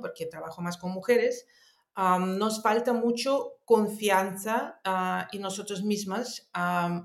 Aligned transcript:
porque 0.00 0.26
trabajo 0.26 0.62
más 0.62 0.76
con 0.78 0.90
mujeres, 0.90 1.46
nos 1.96 2.62
falta 2.62 2.92
mucho 2.92 3.54
confianza 3.64 4.80
uh, 4.86 5.34
en 5.34 5.42
nosotros 5.42 5.82
mismas 5.82 6.50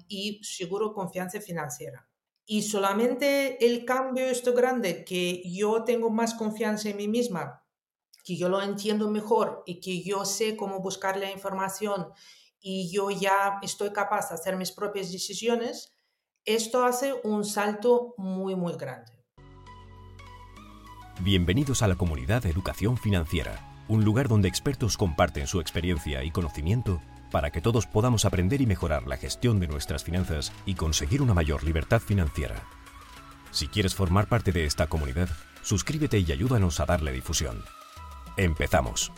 y 0.08 0.42
seguro 0.44 0.94
confianza 0.94 1.40
financiera. 1.40 2.08
Y 2.46 2.64
solamente 2.64 3.66
el 3.66 3.86
cambio 3.86 4.26
esto 4.26 4.54
grande, 4.54 5.06
que 5.06 5.42
yo 5.46 5.84
tengo 5.86 6.10
más 6.10 6.34
confianza 6.34 6.90
en 6.90 6.98
mí 6.98 7.08
misma, 7.08 7.64
que 8.26 8.36
yo 8.36 8.50
lo 8.50 8.62
entiendo 8.62 9.10
mejor 9.10 9.64
y 9.66 9.80
que 9.80 10.04
yo 10.04 10.26
sé 10.26 10.58
cómo 10.58 10.82
buscar 10.82 11.18
la 11.18 11.32
información 11.32 12.08
y 12.60 12.92
yo 12.92 13.10
ya 13.10 13.60
estoy 13.62 13.92
capaz 13.92 14.30
de 14.30 14.36
hacer 14.36 14.58
mis 14.58 14.72
propias 14.72 15.12
decisiones, 15.12 15.96
esto 16.44 16.84
hace 16.84 17.14
un 17.24 17.46
salto 17.46 18.14
muy, 18.18 18.56
muy 18.56 18.74
grande. 18.74 19.21
Bienvenidos 21.24 21.84
a 21.84 21.88
la 21.88 21.94
comunidad 21.94 22.48
educación 22.48 22.98
financiera 22.98 23.84
un 23.88 24.04
lugar 24.04 24.28
donde 24.28 24.48
expertos 24.48 24.98
comparten 24.98 25.46
su 25.46 25.62
experiencia 25.62 26.24
y 26.24 26.32
conocimiento 26.32 27.00
para 27.30 27.52
que 27.52 27.62
todos 27.62 27.86
podamos 27.86 28.26
aprender 28.26 28.60
y 28.60 28.66
mejorar 28.66 29.06
la 29.06 29.18
gestión 29.18 29.60
de 29.60 29.68
nuestras 29.68 30.04
finanzas 30.04 30.52
y 30.66 30.74
conseguir 30.74 31.22
una 31.22 31.36
mayor 31.36 31.64
libertad 31.64 32.02
financiera. 32.02 32.64
Si 33.52 33.68
quieres 33.68 33.94
formar 33.94 34.28
parte 34.30 34.52
de 34.52 34.66
esta 34.66 34.88
comunidad, 34.88 35.30
suscríbete 35.62 36.18
y 36.18 36.32
ayúdanos 36.32 36.80
a 36.80 36.88
darle 36.88 37.12
difusión. 37.12 37.64
Empezamos. 38.36 39.12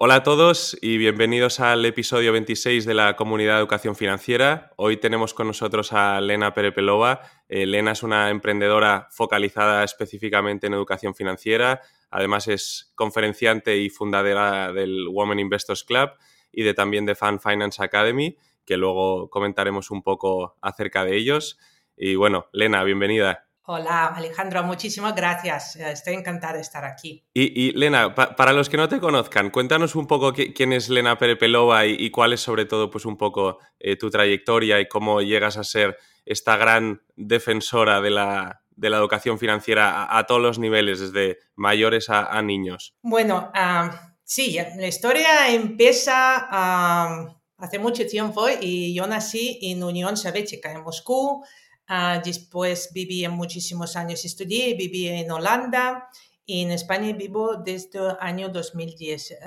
Hola 0.00 0.14
a 0.14 0.22
todos 0.22 0.78
y 0.80 0.96
bienvenidos 0.96 1.58
al 1.58 1.84
episodio 1.84 2.30
26 2.30 2.84
de 2.84 2.94
la 2.94 3.16
Comunidad 3.16 3.54
de 3.54 3.58
Educación 3.58 3.96
Financiera. 3.96 4.70
Hoy 4.76 4.98
tenemos 4.98 5.34
con 5.34 5.48
nosotros 5.48 5.92
a 5.92 6.20
Lena 6.20 6.54
Perepelova. 6.54 7.22
Eh, 7.48 7.66
Lena 7.66 7.92
es 7.92 8.02
una 8.02 8.30
emprendedora 8.30 9.08
focalizada 9.10 9.82
específicamente 9.84 10.66
en 10.66 10.74
educación 10.74 11.14
financiera. 11.14 11.80
Además 12.10 12.48
es 12.48 12.92
conferenciante 12.94 13.76
y 13.76 13.90
fundadora 13.90 14.72
del 14.72 15.08
Women 15.08 15.40
Investors 15.40 15.84
Club 15.84 16.10
y 16.52 16.62
de 16.62 16.74
también 16.74 17.06
de 17.06 17.14
Fan 17.14 17.40
Finance 17.40 17.82
Academy, 17.82 18.36
que 18.64 18.76
luego 18.76 19.30
comentaremos 19.30 19.90
un 19.90 20.02
poco 20.02 20.56
acerca 20.60 21.04
de 21.04 21.16
ellos. 21.16 21.58
Y 21.96 22.14
bueno, 22.14 22.46
Lena, 22.52 22.84
bienvenida. 22.84 23.48
Hola 23.70 24.06
Alejandro, 24.06 24.62
muchísimas 24.62 25.14
gracias. 25.14 25.76
Eh, 25.76 25.92
estoy 25.92 26.14
encantada 26.14 26.54
de 26.54 26.60
estar 26.62 26.86
aquí. 26.86 27.26
Y, 27.34 27.72
Lena, 27.72 28.14
para 28.14 28.54
los 28.54 28.70
que 28.70 28.78
no 28.78 28.88
te 28.88 28.98
conozcan, 28.98 29.50
cuéntanos 29.50 29.94
un 29.94 30.06
poco 30.06 30.32
quién 30.32 30.72
es 30.72 30.88
Lena 30.88 31.18
Perepelova 31.18 31.84
y, 31.84 31.94
y, 31.98 32.10
cuál 32.10 32.32
es 32.32 32.40
sobre 32.40 32.64
todo 32.64 32.90
pues 32.90 33.04
un 33.04 33.18
poco 33.18 33.58
eh, 33.78 33.96
tu 33.96 34.08
trayectoria 34.08 34.80
y 34.80 34.88
cómo 34.88 35.20
llegas 35.20 35.58
a 35.58 35.64
ser 35.64 35.98
esta 36.28 36.58
gran 36.58 37.02
defensora 37.16 38.00
de 38.02 38.10
la, 38.10 38.62
educación 38.76 39.38
financiera 39.38 40.06
a, 40.16 40.26
todos 40.26 40.40
los 40.40 40.58
niveles, 40.58 41.00
desde 41.00 41.38
mayores 41.56 42.10
a, 42.10 42.40
niños. 42.42 42.94
Bueno, 43.02 43.50
ah, 43.54 44.14
sí, 44.22 44.58
la 44.76 44.86
historia 44.86 45.52
empieza 45.52 46.46
ah, 46.50 47.34
hace 47.56 47.78
mucho 47.78 48.06
tiempo 48.06 48.46
y 48.60 48.94
yo 48.94 49.06
nací 49.06 49.58
en 49.62 49.82
Unión 49.82 50.16
Soviética, 50.16 50.70
en 50.70 50.82
Moscú. 50.82 51.42
Ah, 51.86 52.20
después 52.22 52.90
viví 52.92 53.24
en 53.24 53.32
muchísimos 53.32 53.96
años, 53.96 54.24
estudié, 54.24 54.74
viví 54.74 55.08
en 55.08 55.30
Holanda 55.30 56.08
y 56.44 56.62
en 56.62 56.72
España 56.72 57.14
vivo 57.14 57.56
desde 57.56 57.98
el 57.98 58.16
año 58.20 58.50
2010. 58.50 59.38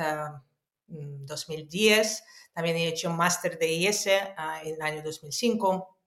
2010. 0.88 2.24
Mm, 2.24 2.54
También 2.54 2.76
he 2.78 2.88
hecho 2.88 3.12
un 3.12 3.18
máster 3.18 3.60
de 3.60 3.72
IS 3.72 4.08
en 4.08 4.76
el 4.76 4.82
año 4.82 5.04
2005. 5.04 6.01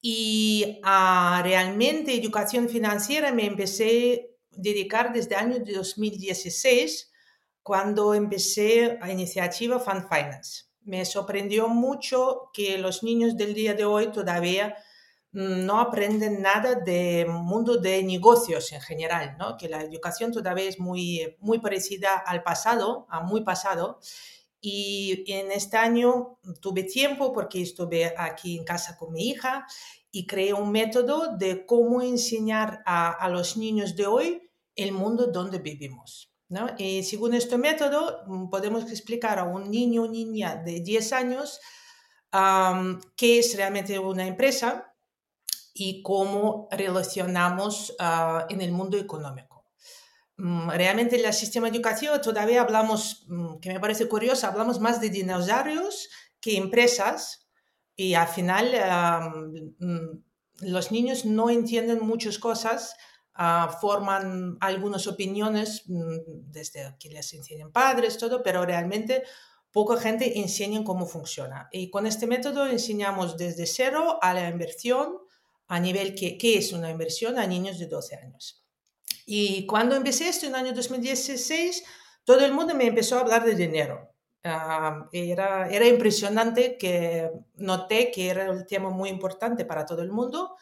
Y 0.00 0.80
uh, 0.84 1.42
realmente 1.42 2.14
educación 2.14 2.68
financiera 2.68 3.32
me 3.32 3.46
empecé 3.46 4.36
a 4.52 4.56
dedicar 4.56 5.12
desde 5.12 5.34
el 5.34 5.40
año 5.40 5.56
2016, 5.64 7.10
cuando 7.62 8.14
empecé 8.14 8.98
la 8.98 9.12
iniciativa 9.12 9.78
Fund 9.78 10.08
Finance. 10.08 10.64
Me 10.84 11.04
sorprendió 11.04 11.68
mucho 11.68 12.50
que 12.54 12.78
los 12.78 13.02
niños 13.02 13.36
del 13.36 13.52
día 13.52 13.74
de 13.74 13.84
hoy 13.84 14.10
todavía 14.10 14.74
no 15.32 15.78
aprenden 15.78 16.40
nada 16.40 16.76
del 16.76 17.28
mundo 17.28 17.76
de 17.76 18.02
negocios 18.02 18.72
en 18.72 18.80
general, 18.80 19.36
¿no? 19.38 19.58
que 19.58 19.68
la 19.68 19.82
educación 19.82 20.32
todavía 20.32 20.68
es 20.68 20.80
muy, 20.80 21.36
muy 21.40 21.58
parecida 21.58 22.16
al 22.16 22.42
pasado, 22.42 23.06
a 23.10 23.20
muy 23.20 23.42
pasado. 23.42 24.00
Y 24.60 25.24
en 25.32 25.52
este 25.52 25.76
año 25.76 26.38
tuve 26.60 26.84
tiempo 26.84 27.32
porque 27.32 27.62
estuve 27.62 28.12
aquí 28.16 28.56
en 28.56 28.64
casa 28.64 28.96
con 28.96 29.12
mi 29.12 29.28
hija 29.28 29.66
y 30.10 30.26
creé 30.26 30.52
un 30.52 30.72
método 30.72 31.36
de 31.36 31.64
cómo 31.64 32.02
enseñar 32.02 32.82
a, 32.86 33.28
los 33.28 33.56
niños 33.56 33.94
de 33.94 34.06
hoy 34.06 34.50
el 34.74 34.92
mundo 34.92 35.28
donde 35.28 35.58
vivimos. 35.58 36.32
¿no? 36.48 36.66
Y 36.78 37.02
según 37.02 37.34
este 37.34 37.58
método, 37.58 38.24
mm, 38.26 38.48
podemos 38.48 38.90
explicar 38.90 39.38
a 39.38 39.44
un 39.44 39.70
niño 39.70 40.04
o 40.04 40.08
niña 40.08 40.56
de 40.56 40.80
10 40.80 41.12
años 41.12 41.60
qué 43.16 43.38
es 43.38 43.56
realmente 43.56 43.98
una 43.98 44.26
empresa, 44.26 44.88
y 45.78 46.02
cómo 46.02 46.66
relacionamos 46.72 47.94
ah, 48.00 48.46
en 48.48 48.60
el 48.60 48.72
mundo 48.72 48.98
económico. 48.98 49.47
Mm, 50.38 50.70
realmente 50.70 51.18
en 51.18 51.26
el 51.26 51.32
sistema 51.32 51.68
educativo 51.68 52.20
todavía 52.20 52.62
hablamos, 52.62 53.24
mm, 53.28 53.58
que 53.58 53.72
me 53.72 53.80
parece 53.80 54.08
curioso, 54.08 54.46
hablamos 54.46 54.78
más 54.78 55.00
de 55.00 55.10
dinosaurios 55.10 56.08
que 56.40 56.56
empresas 56.56 57.48
y 57.96 58.14
al 58.14 58.28
final 58.28 58.66
mm, 59.80 60.22
los 60.60 60.92
niños 60.92 61.24
no 61.24 61.50
entienden 61.50 61.98
muchas 62.06 62.38
cosas, 62.38 62.94
ah, 63.34 63.76
forman 63.80 64.56
algunas 64.60 65.08
opiniones 65.08 65.82
desde 65.86 66.96
que 67.00 67.10
les 67.10 67.32
enseñan 67.34 67.72
padres, 67.72 68.16
todo, 68.16 68.42
pero 68.42 68.64
realmente 68.64 69.24
poca 69.72 70.00
gente 70.00 70.38
enseña 70.38 70.84
cómo 70.84 71.06
funciona. 71.06 71.68
Y 71.72 71.90
con 71.90 72.06
este 72.06 72.28
método 72.28 72.66
enseñamos 72.66 73.36
desde 73.36 73.66
cero 73.66 74.18
a 74.22 74.34
la 74.34 74.48
inversión, 74.48 75.18
a 75.66 75.80
nivel 75.80 76.14
que, 76.14 76.38
¿qué 76.38 76.58
es 76.58 76.72
una 76.72 76.90
inversión 76.90 77.38
a 77.38 77.46
niños 77.46 77.78
de 77.78 77.86
12 77.86 78.16
años? 78.16 78.67
Y 79.30 79.66
cuando 79.66 79.94
empecé 79.94 80.26
esto 80.30 80.46
en 80.46 80.54
el 80.54 80.60
año 80.60 80.72
2016, 80.72 81.84
todo 82.24 82.46
el 82.46 82.54
mundo 82.54 82.74
me 82.74 82.86
empezó 82.86 83.18
a 83.18 83.20
hablar 83.20 83.44
de 83.44 83.54
dinero. 83.54 84.14
Ah, 84.42 85.06
era, 85.12 85.68
era 85.68 85.86
impresionante 85.86 86.78
que 86.78 87.30
noté 87.56 88.10
que 88.10 88.30
era 88.30 88.50
un 88.50 88.66
tema 88.66 88.88
muy 88.88 89.10
importante 89.10 89.66
para 89.66 89.84
todo 89.84 90.00
el 90.00 90.10
mundo 90.12 90.56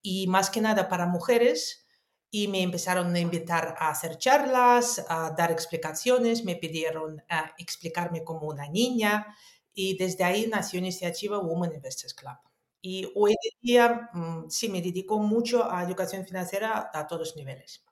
y 0.00 0.28
más 0.28 0.48
que 0.50 0.60
nada 0.60 0.88
para 0.88 1.06
mujeres 1.06 1.88
y 2.30 2.46
me 2.48 2.62
empezaron 2.62 3.12
a 3.12 3.18
invitar 3.18 3.74
a 3.80 3.90
hacer 3.90 4.16
charlas, 4.18 5.04
a 5.08 5.32
dar 5.36 5.50
explicaciones, 5.50 6.44
me 6.44 6.54
pidieron 6.54 7.20
a 7.28 7.52
explicarme 7.58 8.22
como 8.22 8.46
una 8.48 8.68
niña 8.68 9.26
y 9.74 9.96
desde 9.98 10.22
ahí 10.22 10.46
nació 10.46 10.78
iniciativa 10.78 11.38
Women 11.40 11.74
Investors 11.74 12.14
Club. 12.14 12.36
Y 12.80 13.10
hoy 13.16 13.32
en 13.32 13.60
día 13.60 14.10
mm, 14.12 14.50
sí 14.50 14.68
me 14.68 14.80
dedico 14.82 15.18
mucho 15.18 15.68
a 15.68 15.82
educación 15.82 16.24
financiera 16.24 16.90
a 16.94 17.06
todos 17.08 17.34
niveles. 17.36 17.84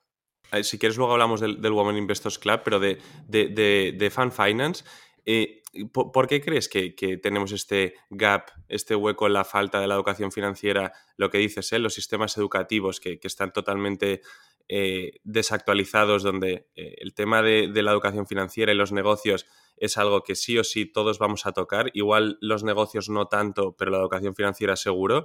Si 0.63 0.79
quieres, 0.79 0.97
luego 0.97 1.13
hablamos 1.13 1.41
del, 1.41 1.61
del 1.61 1.73
Women 1.73 1.97
Investors 1.97 2.39
Club, 2.39 2.61
pero 2.65 2.79
de, 2.79 2.99
de, 3.27 3.95
de, 3.97 4.11
Fan 4.11 4.33
Finance. 4.33 4.85
Eh, 5.25 5.63
¿por, 5.93 6.27
qué 6.27 6.41
crees 6.41 6.69
que, 6.69 6.91
tenemos 7.23 7.53
este 7.53 7.95
gap, 8.11 8.51
este 8.69 8.95
hueco 8.95 9.27
en 9.27 9.33
la 9.33 9.45
falta 9.45 9.81
de 9.81 9.87
la 9.87 9.95
educación 9.95 10.33
financiera? 10.33 10.93
Lo 11.17 11.31
que 11.31 11.39
dices, 11.39 11.73
¿eh? 11.73 11.79
los 11.79 11.95
sistemas 11.95 12.37
educativos 12.37 13.01
que, 13.01 13.19
están 13.23 13.53
totalmente 13.53 14.21
eh, 14.69 15.21
desactualizados, 15.25 16.23
donde 16.23 16.69
eh, 16.75 16.97
el 16.99 17.15
tema 17.15 17.43
de, 17.43 17.69
de, 17.69 17.83
la 17.83 17.93
educación 17.93 18.27
financiera 18.27 18.73
y 18.73 18.77
los 18.77 18.93
negocios 18.93 19.47
es 19.77 19.97
algo 19.99 20.23
que 20.23 20.35
sí 20.35 20.59
o 20.59 20.65
sí 20.65 20.87
todos 20.87 21.19
vamos 21.19 21.47
a 21.47 21.53
tocar. 21.53 21.91
Igual 21.95 22.39
los 22.41 22.65
negocios 22.65 23.09
no 23.09 23.27
tanto, 23.27 23.75
pero 23.77 23.91
la 23.91 23.99
educación 23.99 24.35
financiera 24.35 24.77
seguro. 24.77 25.25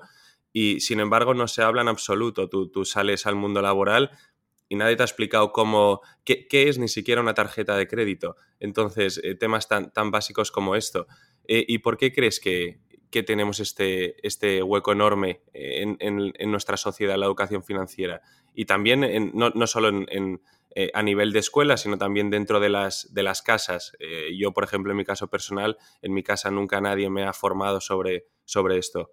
Y 0.54 0.80
sin 0.80 1.00
embargo 1.00 1.34
no 1.34 1.48
se 1.48 1.62
habla 1.62 1.82
en 1.82 1.90
absoluto. 1.90 2.50
Tú, 2.50 2.72
tú 2.72 2.86
sales 2.86 3.28
al 3.28 3.36
mundo 3.36 3.62
laboral 3.62 4.12
y 4.70 4.76
nadie 4.76 4.96
te 4.96 5.04
ha 5.04 5.06
explicado 5.06 5.52
cómo, 5.52 6.02
qué, 6.24 6.48
qué 6.48 6.70
es 6.70 6.78
ni 6.78 6.88
siquiera 6.88 7.22
una 7.22 7.34
tarjeta 7.34 7.76
de 7.78 7.88
crédito. 7.88 8.36
Entonces, 8.60 9.20
eh, 9.24 9.36
temas 9.36 9.68
tan, 9.68 9.92
tan 9.92 10.12
básicos 10.12 10.52
como 10.52 10.76
esto. 10.76 11.08
Eh, 11.48 11.66
¿Y 11.68 11.80
por 11.80 11.98
qué 11.98 12.12
crees 12.12 12.40
que, 12.40 12.80
que 13.10 13.24
tenemos 13.24 13.60
este, 13.60 14.16
este 14.26 14.62
hueco 14.62 14.92
enorme 14.92 15.42
en, 15.54 15.98
en, 16.00 16.34
en, 16.36 16.52
nuestra 16.52 16.78
sociedad, 16.78 17.18
la 17.18 17.26
educación 17.26 17.64
financiera? 17.64 18.22
Y 18.54 18.66
también 18.66 19.32
no, 19.34 19.52
no, 19.52 19.68
solo 19.68 19.90
en, 19.90 20.42
eh, 20.80 20.92
a 20.94 21.02
nivel 21.02 21.32
de 21.32 21.40
escuela, 21.40 21.76
sino 21.76 21.98
también 21.98 22.30
dentro 22.30 22.60
de 22.60 22.70
las, 22.70 23.12
de 23.12 23.24
las 23.24 23.42
casas. 23.42 23.94
Eh, 24.00 24.38
yo, 24.38 24.52
por 24.52 24.64
ejemplo, 24.64 24.92
en 24.92 24.98
mi 24.98 25.06
caso 25.06 25.28
personal, 25.28 25.76
en 26.04 26.14
mi 26.14 26.22
casa 26.22 26.52
nunca 26.52 26.80
nadie 26.82 27.10
me 27.10 27.24
ha 27.24 27.34
formado 27.34 27.82
sobre, 27.82 28.28
sobre 28.46 28.78
esto. 28.78 29.10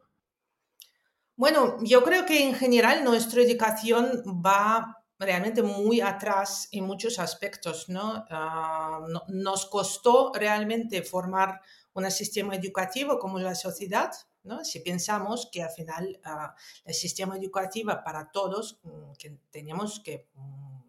Bueno, 1.36 1.78
yo 1.80 2.02
creo 2.04 2.26
que 2.26 2.42
en 2.42 2.54
general 2.54 3.02
nuestra 3.02 3.40
educación 3.40 4.22
va 4.44 5.03
realmente 5.24 5.62
muy 5.62 6.00
atrás 6.00 6.68
en 6.72 6.84
muchos 6.84 7.18
aspectos, 7.18 7.88
¿no? 7.88 8.24
Uh, 8.30 9.18
nos 9.28 9.66
costó 9.66 10.32
realmente 10.34 11.02
formar 11.02 11.60
un 11.94 12.10
sistema 12.10 12.54
educativo 12.54 13.18
como 13.18 13.38
la 13.38 13.54
sociedad, 13.54 14.12
¿no? 14.42 14.64
Si 14.64 14.80
pensamos 14.80 15.48
que 15.50 15.62
al 15.62 15.70
final 15.70 16.20
ah, 16.24 16.54
el 16.84 16.94
sistema 16.94 17.36
educativo 17.36 17.92
para 18.04 18.30
todos, 18.30 18.78
mm, 18.82 19.12
que 19.18 19.38
tenemos 19.50 20.00
que 20.00 20.28
mm, 20.34 20.80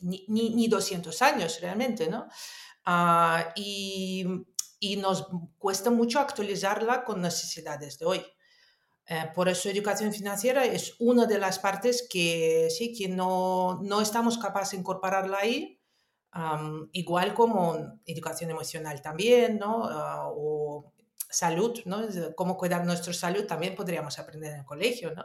ni, 0.00 0.24
ni, 0.28 0.68
200 0.68 1.22
años 1.22 1.60
realmente, 1.60 2.08
¿no? 2.08 2.26
Ah, 2.84 3.52
y, 3.54 4.26
y, 4.80 4.96
nos 4.96 5.28
cuesta 5.58 5.90
mucho 5.90 6.18
actualizarla 6.18 7.04
con 7.04 7.20
necesidades 7.20 7.98
de 7.98 8.06
hoy. 8.06 8.24
Eh, 9.06 9.30
por 9.34 9.48
eso 9.48 9.68
educación 9.68 10.12
financiera 10.12 10.64
es 10.64 10.94
una 11.00 11.26
de 11.26 11.38
las 11.38 11.58
partes 11.58 12.06
que 12.08 12.68
sí, 12.70 12.94
que 12.96 13.08
no, 13.08 13.80
no 13.82 14.00
estamos 14.00 14.38
capaces 14.38 14.72
de 14.72 14.78
incorporarla 14.78 15.38
ahí, 15.38 15.78
igual 16.92 17.34
como 17.34 18.00
educación 18.06 18.50
emocional 18.50 19.02
también, 19.02 19.58
¿no? 19.58 19.84
Ah, 19.84 20.28
o 20.28 20.92
salud, 21.28 21.78
¿no? 21.84 22.02
Cómo 22.36 22.56
cuidar 22.56 22.84
nuestra 22.84 23.12
salud 23.12 23.44
también 23.46 23.74
podríamos 23.74 24.18
aprender 24.18 24.52
en 24.52 24.60
el 24.60 24.64
colegio, 24.64 25.12
¿no? 25.14 25.24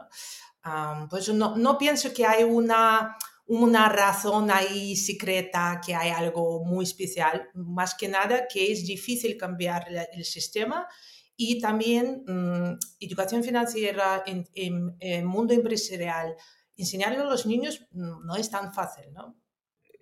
por 1.08 1.20
eso 1.20 1.32
no, 1.32 1.56
no 1.56 1.78
pienso 1.78 2.12
que 2.12 2.26
hay 2.26 2.44
una, 2.44 3.16
una 3.46 3.88
razón 3.88 4.50
ahí 4.50 4.96
secreta, 4.96 5.80
que 5.84 5.94
hay 5.94 6.10
algo 6.10 6.62
muy 6.62 6.84
especial, 6.84 7.48
más 7.54 7.94
que 7.94 8.06
nada 8.06 8.46
que 8.46 8.70
es 8.70 8.84
difícil 8.84 9.38
cambiar 9.38 9.86
el 10.12 10.24
sistema 10.26 10.86
y 11.40 11.60
también 11.60 12.24
mm, 12.26 12.78
educación 13.00 13.44
financiera 13.44 14.24
en, 14.26 15.24
mundo 15.24 15.54
empresarial. 15.54 16.34
Enseñarle 16.76 17.18
a 17.18 17.24
los 17.24 17.46
niños 17.46 17.86
mm, 17.92 18.26
no 18.26 18.36
es 18.36 18.50
tan 18.50 18.74
fácil, 18.74 19.12
¿no? 19.12 19.36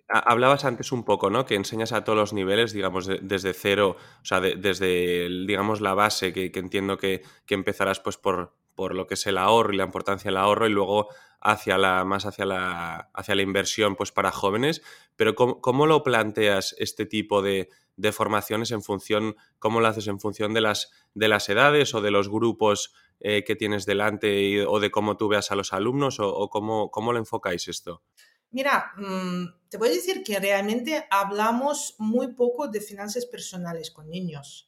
Hablabas 0.09 0.65
antes 0.65 0.91
un 0.91 1.03
poco, 1.03 1.29
¿no? 1.29 1.45
Que 1.45 1.55
enseñas 1.55 1.91
a 1.91 2.03
todos 2.03 2.17
los 2.17 2.33
niveles, 2.33 2.73
digamos, 2.73 3.07
desde 3.21 3.53
cero, 3.53 3.97
o 4.21 4.25
sea, 4.25 4.39
desde, 4.39 5.27
digamos, 5.45 5.81
la 5.81 5.93
base, 5.93 6.33
que, 6.33 6.49
entiendo 6.55 6.97
que, 6.97 7.21
que, 7.45 7.55
empezarás 7.55 7.99
pues 7.99 8.15
por, 8.17 8.55
por 8.77 8.93
lo 8.93 9.07
que 9.07 9.15
es 9.15 9.25
el 9.25 9.39
ahorro 9.39 9.73
y 9.73 9.77
la 9.77 9.85
importancia 9.85 10.29
del 10.29 10.37
ahorro 10.37 10.67
y 10.67 10.69
luego 10.69 11.07
hacia 11.41 11.79
la, 11.79 12.05
más 12.05 12.27
hacia 12.27 12.45
la, 12.45 13.09
hacia 13.11 13.33
la 13.33 13.41
inversión 13.41 13.95
pues 13.95 14.11
para 14.11 14.31
jóvenes, 14.31 14.83
pero 15.15 15.33
¿cómo, 15.33 15.87
lo 15.87 16.03
planteas 16.03 16.75
este 16.77 17.07
tipo 17.07 17.41
de, 17.41 17.69
formaciones 18.13 18.69
en 18.69 18.83
función, 18.83 19.35
cómo 19.57 19.81
lo 19.81 19.87
haces 19.87 20.05
en 20.05 20.19
función 20.19 20.53
de 20.53 20.61
las, 20.61 20.91
de 21.15 21.27
las 21.27 21.49
edades 21.49 21.95
o 21.95 22.01
de 22.01 22.11
los 22.11 22.29
grupos 22.29 22.93
eh, 23.19 23.43
que 23.43 23.55
tienes 23.55 23.87
delante 23.87 24.63
o 24.67 24.79
de 24.79 24.91
cómo 24.91 25.17
tú 25.17 25.27
veas 25.27 25.51
a 25.51 25.55
los 25.55 25.73
alumnos 25.73 26.19
o, 26.19 26.47
cómo, 26.51 26.91
cómo, 26.91 27.11
lo 27.13 27.17
enfocáis 27.17 27.67
esto? 27.67 28.03
Mira, 28.51 28.91
mm, 28.95 29.69
te 29.69 29.77
voy 29.77 29.87
a 29.87 29.93
decir 29.93 30.23
que 30.23 30.39
realmente 30.39 31.07
hablamos 31.09 31.95
muy 31.97 32.35
poco 32.35 32.67
de 32.67 32.79
finanzas 32.79 33.25
personales 33.25 33.89
con 33.89 34.07
niños. 34.07 34.66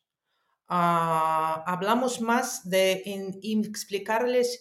Ah, 0.70 1.64
hablamos 1.66 2.22
más 2.22 2.70
de 2.70 3.02
explicarles 3.44 4.60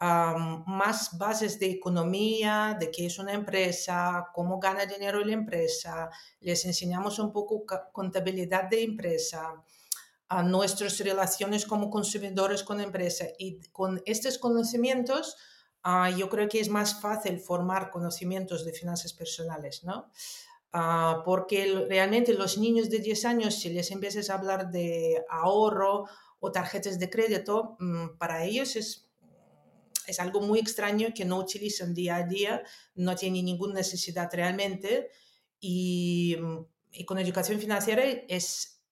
más 0.00 1.18
bases 1.18 1.58
de 1.58 1.70
economía, 1.70 2.76
de 2.78 2.90
qué 2.90 3.06
es 3.06 3.18
una 3.18 3.32
empresa, 3.32 4.28
cómo 4.32 4.60
gana 4.60 4.86
dinero 4.86 5.24
la 5.24 5.32
empresa, 5.32 6.08
les 6.40 6.64
enseñamos 6.64 7.18
un 7.18 7.32
poco 7.32 7.64
contabilidad 7.92 8.70
de 8.70 8.84
empresa, 8.84 9.60
a 10.28 10.42
nuestras 10.42 10.98
relaciones 10.98 11.64
como 11.64 11.90
consumidores 11.90 12.62
con 12.62 12.80
empresa 12.80 13.24
y 13.38 13.60
con 13.72 14.02
estos 14.04 14.38
conocimientos 14.38 15.36
ah, 15.82 16.10
yo 16.10 16.28
creo 16.28 16.48
que 16.48 16.60
es 16.60 16.68
más 16.68 17.00
fácil 17.00 17.40
formar 17.40 17.90
conocimientos 17.90 18.64
de 18.64 18.72
finanzas 18.72 19.12
personales, 19.14 19.84
¿no? 19.84 20.10
Ah, 20.72 21.22
porque 21.24 21.86
realmente 21.88 22.34
los 22.34 22.58
niños 22.58 22.90
de 22.90 22.98
10 22.98 23.24
años, 23.24 23.54
si 23.54 23.70
les 23.70 23.90
empiezas 23.90 24.28
a 24.28 24.34
hablar 24.34 24.70
de 24.70 25.24
ahorro 25.30 26.04
o 26.40 26.52
tarjetas 26.52 26.98
de 26.98 27.08
crédito, 27.08 27.76
mm, 27.80 28.18
para 28.18 28.44
ellos 28.44 28.76
es 28.76 29.08
es 30.08 30.20
algo 30.20 30.40
muy 30.40 30.58
extraño 30.58 31.08
que 31.14 31.24
no 31.24 31.36
utilizan 31.38 31.94
día 31.94 32.16
a 32.16 32.22
día, 32.22 32.62
no 32.94 33.14
tienen 33.14 33.44
ninguna 33.44 33.74
necesidad 33.74 34.30
realmente 34.32 35.10
y, 35.60 36.36
con 37.06 37.18
educación 37.18 37.60
financiera 37.60 38.02
es, 38.02 38.82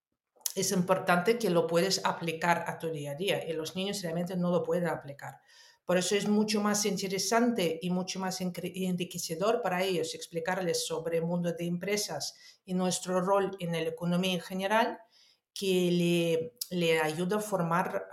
es 0.55 0.72
importante 0.72 1.38
que 1.38 1.50
lo 1.50 1.67
puedes 1.67 2.05
aplicar 2.05 2.64
a 2.67 2.79
tu 2.79 2.90
día 2.90 3.12
a 3.12 3.14
día 3.14 3.49
y 3.49 3.55
los 3.55 3.75
niños 3.75 4.02
realmente 4.02 4.37
no 4.37 4.50
lo 4.50 4.62
pueden 4.62 4.87
aplicar. 4.87 5.40
Por 5.86 5.96
eso 5.96 6.16
es 6.16 6.28
mucho 6.28 6.60
más 6.60 6.84
interesante 6.84 7.78
y 7.80 7.90
mucho 7.90 8.18
más 8.18 8.40
enriquecedor 8.40 9.62
para 9.62 9.84
ellos 9.84 10.14
explicarles 10.14 10.84
sobre 10.84 11.18
el 11.18 11.24
mundo 11.24 11.52
de 11.52 11.64
empresas 11.64 12.34
y 12.64 12.74
nuestro 12.74 13.20
rol 13.20 13.56
en 13.60 13.70
la 13.72 13.78
economía 13.78 14.34
en 14.34 14.40
general 14.40 14.98
que 15.54 15.90
le, 15.90 16.76
le 16.76 17.00
ayuda 17.00 17.36
a 17.36 17.40
formar 17.40 18.08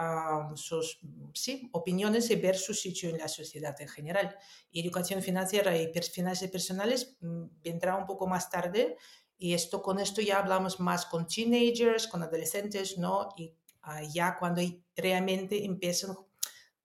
sus 0.56 1.00
sí, 1.34 1.68
opiniones 1.74 2.30
y 2.30 2.36
ver 2.36 2.56
su 2.56 2.74
sitio 2.74 3.10
en 3.10 3.18
la 3.18 3.28
sociedad 3.28 3.76
en 3.82 3.90
general. 3.90 4.38
Y 4.72 4.80
educación 4.80 5.22
financiera 5.22 5.76
y 5.76 5.92
finanzas 6.04 6.50
personales 6.50 7.18
mm, 7.20 7.46
vendrá 7.62 7.98
un 7.98 8.06
poco 8.06 8.28
más 8.28 8.50
tarde 8.50 8.98
y 9.38 9.54
esto 9.54 9.82
con 9.82 10.00
esto 10.00 10.22
ya 10.22 10.40
hablamos 10.40 10.80
más 10.80 11.06
con 11.06 11.28
teenagers, 11.28 12.08
con 12.08 12.24
adolescentes, 12.24 12.98
¿no? 12.98 13.30
Y 13.36 13.54
ah, 13.82 14.04
ya 14.04 14.38
cuando 14.40 14.62
realmente 14.96 15.66
empiezan 15.66 16.16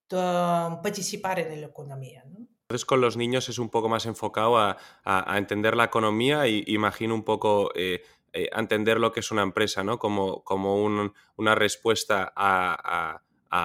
participar 0.09 1.41
en 1.41 1.61
la 1.61 1.67
economía, 1.67 2.25
¿no? 2.27 2.47
Entonces 2.63 2.85
con 2.85 3.01
los 3.01 3.17
niños 3.17 3.49
es 3.49 3.59
un 3.59 3.71
poco 3.71 3.89
más 3.89 4.05
enfocado 4.05 4.59
a, 4.59 4.77
a, 5.03 5.39
entender 5.39 5.75
la 5.75 5.85
economía 5.85 6.47
y 6.49 6.65
imagino 6.67 7.15
un 7.15 7.25
poco 7.25 7.71
eh, 7.75 8.03
eh, 8.35 8.51
entender 8.53 9.01
lo 9.01 9.11
que 9.11 9.21
es 9.21 9.31
una 9.31 9.43
empresa, 9.43 9.83
¿no? 9.83 9.99
Como, 9.99 10.45
como 10.45 10.85
una 11.37 11.55
respuesta 11.55 12.31
a, 12.37 13.23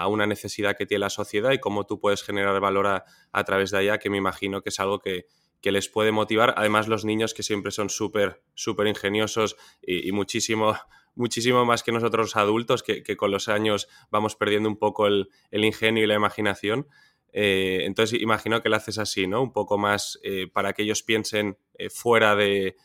una 0.08 0.26
necesidad 0.26 0.78
que 0.78 0.86
tiene 0.86 1.02
la 1.02 1.10
sociedad 1.10 1.52
y 1.52 1.60
cómo 1.60 1.86
tú 1.86 2.00
puedes 2.00 2.24
generar 2.24 2.58
valor 2.62 2.88
a, 2.88 3.44
través 3.44 3.72
de 3.72 3.80
allá, 3.80 3.98
que 4.00 4.10
me 4.10 4.18
imagino 4.18 4.62
que 4.62 4.70
es 4.70 4.80
algo 4.80 5.00
que, 5.00 5.26
les 5.72 5.90
puede 5.90 6.12
motivar. 6.12 6.54
Además, 6.58 6.88
los 6.88 7.06
niños 7.06 7.34
que 7.34 7.44
siempre 7.44 7.72
son 7.72 7.90
súper, 7.90 8.44
súper 8.54 8.88
ingeniosos 8.88 9.56
y, 9.82 10.12
muchísimo, 10.12 10.76
muchísimo 11.16 11.66
más 11.66 11.84
que 11.84 11.92
nosotros 11.92 12.36
adultos, 12.36 12.84
que, 12.84 13.04
con 13.16 13.32
los 13.32 13.50
años 13.50 13.88
vamos 14.12 14.36
perdiendo 14.36 14.70
un 14.70 14.78
poco 14.78 15.08
el, 15.08 15.30
ingenio 15.52 16.04
y 16.04 16.08
la 16.08 16.16
imaginación. 16.16 16.88
Eh, 17.32 17.82
entonces, 17.86 18.22
imagino 18.22 18.62
que 18.62 18.70
lo 18.70 18.76
haces 18.76 19.00
así, 19.00 19.26
¿no? 19.26 19.42
Un 19.42 19.54
poco 19.54 19.78
más 19.78 20.20
eh, 20.24 20.48
para 20.52 20.74
que 20.74 20.84
ellos 20.84 21.02
piensen 21.02 21.58
fuera 21.90 22.36
de, 22.36 22.76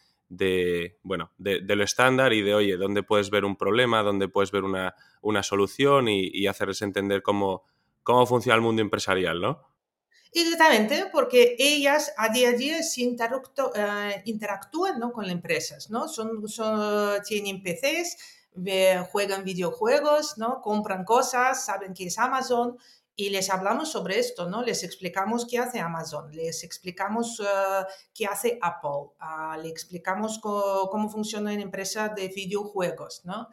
bueno, 1.02 1.32
de, 1.38 1.60
lo 1.60 1.84
estándar 1.84 2.32
y 2.32 2.42
de, 2.42 2.54
oye, 2.54 2.76
dónde 2.76 3.02
puedes 3.02 3.30
ver 3.30 3.44
un 3.44 3.56
problema, 3.56 4.02
dónde 4.02 4.28
puedes 4.28 4.50
ver 4.50 4.64
una, 4.64 4.94
solución 5.42 6.08
y, 6.08 6.46
hacerles 6.46 6.82
entender 6.82 7.22
cómo, 7.22 7.64
cómo 8.02 8.26
funciona 8.26 8.56
el 8.56 8.62
mundo 8.62 8.82
empresarial, 8.82 9.40
¿no? 9.40 9.68
Exactamente, 10.32 11.06
porque 11.10 11.56
ellas 11.58 12.12
a 12.16 12.28
día 12.28 12.50
a 12.50 12.52
día 12.52 12.82
se 12.82 13.02
eh, 13.02 14.22
interactúan 14.26 14.98
¿no? 14.98 15.12
con 15.12 15.24
las 15.24 15.32
empresas, 15.32 15.90
¿no? 15.90 16.08
Son, 16.08 16.46
son, 16.48 17.22
tienen 17.22 17.62
PCs, 17.62 18.16
juegan 19.10 19.44
videojuegos, 19.44 20.36
¿no? 20.38 20.60
compran 20.60 21.04
cosas, 21.04 21.64
saben 21.64 21.94
que 21.94 22.06
es 22.06 22.18
Amazon 22.18 22.76
y 23.20 23.30
les 23.30 23.50
hablamos 23.50 23.90
sobre 23.90 24.20
esto, 24.20 24.48
¿no? 24.48 24.62
Les 24.62 24.84
explicamos 24.84 25.44
qué 25.44 25.58
hace 25.58 25.80
Amazon, 25.80 26.30
les 26.30 26.62
explicamos 26.62 27.40
uh, 27.40 27.84
qué 28.14 28.26
hace 28.26 28.60
Apple, 28.62 29.10
uh, 29.20 29.66
explicamos 29.66 30.38
cómo 30.38 31.10
funciona 31.10 31.52
una 31.52 31.60
empresa 31.60 32.10
de 32.10 32.28
videojuegos, 32.28 33.22
¿no? 33.24 33.48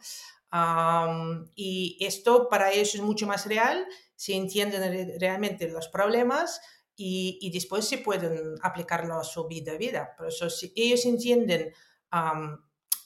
Um, 0.52 1.48
y 1.56 1.98
esto 2.00 2.48
para 2.48 2.70
ellos 2.70 2.94
es 2.94 3.00
mucho 3.00 3.26
más 3.26 3.46
real, 3.46 3.84
se 4.14 4.36
entienden 4.36 5.18
realmente 5.18 5.68
los 5.68 5.88
problemas 5.88 6.60
y, 6.96 7.38
y, 7.40 7.50
después 7.50 7.86
se 7.86 7.98
pueden 7.98 8.54
aplicarlo 8.62 9.18
a 9.20 9.24
su 9.24 9.46
vida 9.46 9.72
a 9.72 9.76
vida. 9.76 10.14
Por 10.16 10.28
eso 10.28 10.48
si 10.48 10.72
ellos 10.74 11.04
entienden 11.04 11.72
um, 12.12 12.58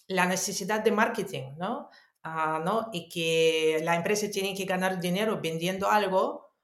la 0.06 0.26
necesidad 0.26 0.82
de 0.82 0.92
marketing, 0.92 1.54
¿no? 1.56 1.90
Uh, 2.25 2.62
¿no? 2.62 2.90
Y 2.92 3.09
que 3.09 3.80
la 3.82 3.97
empresa 3.97 4.30
tiene 4.30 4.54
que 4.54 4.64
ganar 4.64 5.00
dinero 5.00 5.40
vendiendo 5.42 5.90
algo, 5.90 6.54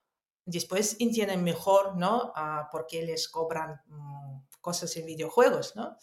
después 0.44 0.96
entienden 1.00 1.42
mejor, 1.42 1.96
¿no? 1.96 2.32
Uh, 2.36 2.70
por 2.70 2.86
qué 2.86 3.02
les 3.02 3.28
cobran 3.28 3.80
mm, 3.86 4.44
cosas 4.60 4.96
en 4.96 5.06
videojuegos, 5.06 5.74
¿no? 5.76 5.96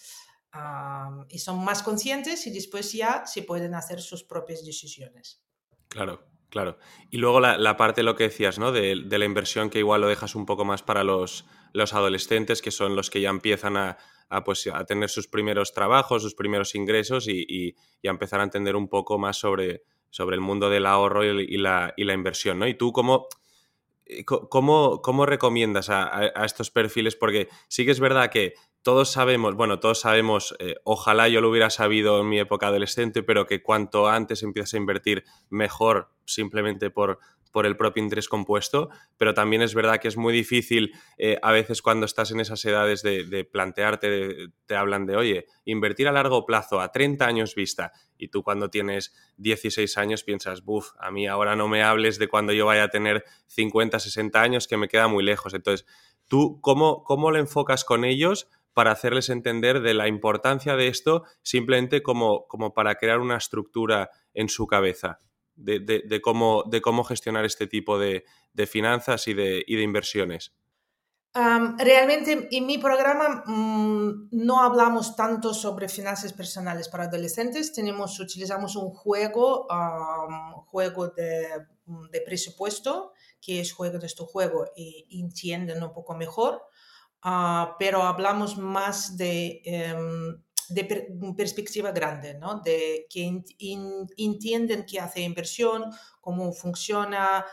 y 1.30 1.40
son 1.40 1.66
más 1.66 1.82
conscientes 1.82 2.46
y 2.46 2.52
después 2.52 2.92
ya 2.92 3.26
se 3.26 3.42
pueden 3.42 3.74
hacer 3.74 4.00
sus 4.00 4.24
propias 4.24 4.64
decisiones. 4.64 5.42
Claro, 5.88 6.28
claro. 6.54 6.78
Y 7.10 7.18
luego 7.18 7.40
la, 7.40 7.78
parte, 7.78 8.04
lo 8.04 8.16
que 8.16 8.26
decías, 8.26 8.60
¿no? 8.60 8.72
De, 8.72 8.96
la 8.96 9.26
inversión 9.26 9.72
que 9.72 9.80
igual 9.80 10.02
lo 10.02 10.08
dejas 10.08 10.36
un 10.36 10.46
poco 10.46 10.66
más 10.66 10.84
para 10.84 11.04
los, 11.04 11.48
los 11.74 11.96
adolescentes, 11.96 12.62
que 12.62 12.70
son 12.70 12.96
los 12.96 13.10
que 13.10 13.22
ya 13.22 13.32
empiezan 13.32 13.76
a, 13.76 13.98
pues, 14.46 14.68
a 14.72 14.86
tener 14.86 15.10
sus 15.10 15.28
primeros 15.28 15.74
trabajos, 15.74 16.22
sus 16.22 16.36
primeros 16.36 16.76
ingresos 16.76 17.28
y, 17.28 17.44
y, 17.50 18.08
a 18.08 18.12
empezar 18.12 18.40
a 18.40 18.44
entender 18.44 18.76
un 18.76 18.88
poco 18.88 19.18
más 19.18 19.38
sobre, 19.38 19.82
sobre 20.12 20.36
el 20.36 20.42
mundo 20.42 20.70
del 20.70 20.86
ahorro 20.86 21.26
y, 21.26 21.58
la, 21.58 21.96
y 21.98 22.04
la 22.04 22.14
inversión, 22.14 22.60
¿no? 22.60 22.68
Y 22.68 22.76
tú, 22.76 22.92
¿cómo, 22.92 23.30
eh, 24.06 24.24
¿Cómo, 24.24 25.02
cómo 25.02 25.26
recomiendas 25.26 25.90
a, 25.90 26.28
estos 26.46 26.70
perfiles? 26.70 27.16
Porque 27.16 27.50
sí 27.68 27.84
que 27.84 27.92
es 27.92 28.00
verdad 28.00 28.30
que 28.30 28.54
todos 28.84 29.12
sabemos, 29.12 29.56
bueno, 29.56 29.80
todos 29.80 30.02
sabemos, 30.02 30.56
eh, 30.60 30.76
ojalá 30.84 31.30
yo 31.30 31.40
lo 31.42 31.50
hubiera 31.50 31.70
sabido 31.70 32.20
en 32.20 32.30
mi 32.30 32.40
época 32.40 32.68
adolescente, 32.68 33.24
pero 33.24 33.48
que 33.48 33.64
cuanto 33.64 34.08
antes 34.08 34.44
empiezas 34.44 34.74
a 34.74 34.78
invertir, 34.78 35.24
mejor, 35.50 36.10
simplemente 36.26 36.90
por, 36.90 37.20
por 37.54 37.66
el 37.66 37.78
propio 37.78 38.04
interés 38.04 38.28
compuesto, 38.28 38.90
pero 39.16 39.34
también 39.34 39.62
es 39.62 39.76
verdad 39.76 40.00
que 40.00 40.08
es 40.08 40.18
muy 40.18 40.34
difícil 40.34 40.92
eh, 41.18 41.38
a 41.42 41.52
veces 41.52 41.82
cuando 41.82 42.06
estás 42.06 42.32
en 42.32 42.42
esas 42.42 42.66
edades 42.66 43.04
de, 43.04 43.48
plantearte, 43.50 44.50
te 44.66 44.76
hablan 44.76 45.06
de, 45.06 45.16
oye, 45.16 45.46
invertir 45.64 46.08
a 46.08 46.12
largo 46.12 46.46
plazo, 46.46 46.82
a 46.82 46.92
30 46.92 47.26
años 47.26 47.56
vista, 47.56 47.94
y 48.18 48.30
tú 48.30 48.44
cuando 48.44 48.70
tienes 48.70 49.14
16 49.38 49.98
años 49.98 50.24
piensas, 50.24 50.66
buf, 50.66 50.90
a 51.00 51.12
mí 51.12 51.28
ahora 51.28 51.56
no 51.56 51.68
me 51.68 51.84
hables 51.84 52.18
de 52.18 52.28
cuando 52.28 52.54
yo 52.54 52.66
vaya 52.66 52.86
a 52.86 52.90
tener 52.90 53.24
50, 53.48 54.00
60 54.00 54.42
años, 54.42 54.68
que 54.68 54.76
me 54.76 54.88
queda 54.88 55.08
muy 55.08 55.24
lejos. 55.24 55.54
Entonces, 55.54 55.86
¿tú 56.28 56.60
cómo, 56.60 57.04
cómo 57.04 57.30
lo 57.30 57.38
enfocas 57.38 57.86
con 57.86 58.04
ellos? 58.04 58.50
Para 58.74 58.92
hacerles 58.92 59.30
entender 59.30 59.82
de 59.82 59.94
la 59.94 60.08
importancia 60.08 60.76
de 60.76 60.88
esto 60.88 61.24
simplemente 61.42 62.02
como, 62.02 62.48
como 62.48 62.74
para 62.74 62.96
crear 62.96 63.20
una 63.20 63.38
estructura 63.38 64.10
en 64.34 64.50
su 64.50 64.68
cabeza 64.68 65.20
de, 65.56 66.22
cómo, 66.22 66.64
de 66.68 66.82
cómo 66.82 67.04
gestionar 67.04 67.46
este 67.46 67.68
tipo 67.68 68.00
de, 68.00 68.24
finanzas 68.68 69.28
y 69.28 69.34
de, 69.34 69.64
inversiones? 69.68 70.54
realmente 71.80 72.48
en 72.52 72.66
mi 72.68 72.78
programa 72.78 73.44
mm, 73.48 74.30
no 74.34 74.62
hablamos 74.62 75.16
tanto 75.16 75.56
sobre 75.56 75.90
finanzas 75.90 76.32
personales 76.32 76.90
para 76.90 77.06
adolescentes. 77.06 77.74
Tenemos, 77.74 78.20
utilizamos 78.20 78.76
un 78.76 78.92
juego, 78.92 79.68
juego 80.68 81.08
de, 81.08 81.66
presupuesto, 82.24 83.14
que 83.42 83.60
es 83.60 83.74
juego 83.74 83.98
de 83.98 84.06
este 84.06 84.24
juego 84.24 84.66
y 84.76 85.20
entienden 85.20 85.82
un 85.82 85.92
poco 85.92 86.14
mejor. 86.14 86.62
Ah, 87.24 87.76
pero 87.80 88.04
hablamos 88.04 88.58
más 88.58 89.18
de 89.18 89.62
em, 89.64 90.38
de 90.70 91.08
perspectiva 91.36 91.92
grande, 91.92 92.36
¿no? 92.36 92.62
de 92.62 93.06
que 93.10 93.44
entienden 94.18 94.86
qué 94.86 95.00
hace 95.00 95.22
inversión, 95.22 95.86
cómo 96.22 96.52
funciona. 96.54 97.46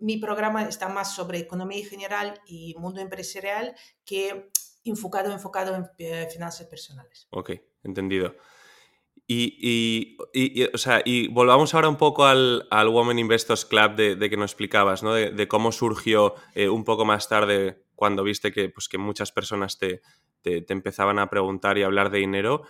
mi 0.00 0.18
programa 0.18 0.64
está 0.64 0.88
más 0.88 1.14
sobre 1.14 1.38
economía 1.38 1.86
general 1.86 2.40
y 2.46 2.74
mundo 2.78 3.00
empresarial 3.00 3.74
que 4.04 4.50
enfocado, 4.84 5.32
enfocado 5.32 5.74
en 5.74 5.84
eh, 5.98 6.28
finanzas 6.30 6.66
personales. 6.66 7.26
Ok, 7.30 7.52
entendido. 7.82 8.36
Y, 9.28 10.16
y, 10.32 10.64
o 10.72 10.78
sea, 10.78 11.02
y 11.04 11.26
volvamos 11.28 11.74
ahora 11.74 11.88
un 11.88 11.96
poco 11.96 12.26
al, 12.26 12.68
al 12.70 12.88
Women 12.88 13.18
Investors 13.18 13.64
Club 13.64 13.96
de, 13.96 14.14
de 14.14 14.30
que 14.30 14.36
nos 14.36 14.52
explicabas, 14.52 15.02
¿no? 15.02 15.14
de, 15.14 15.48
cómo 15.48 15.72
surgió 15.72 16.34
eh, 16.54 16.68
un 16.68 16.84
poco 16.84 17.04
más 17.04 17.28
tarde 17.28 17.85
cuando 17.96 18.22
viste 18.22 18.52
que, 18.52 18.68
pues, 18.68 18.88
que 18.88 18.98
muchas 18.98 19.32
personas 19.32 19.78
te, 19.78 20.02
te, 20.42 20.64
empezaban 20.72 21.18
a 21.18 21.28
preguntar 21.28 21.78
y 21.78 21.82
hablar 21.82 22.10
de 22.10 22.18
dinero, 22.18 22.62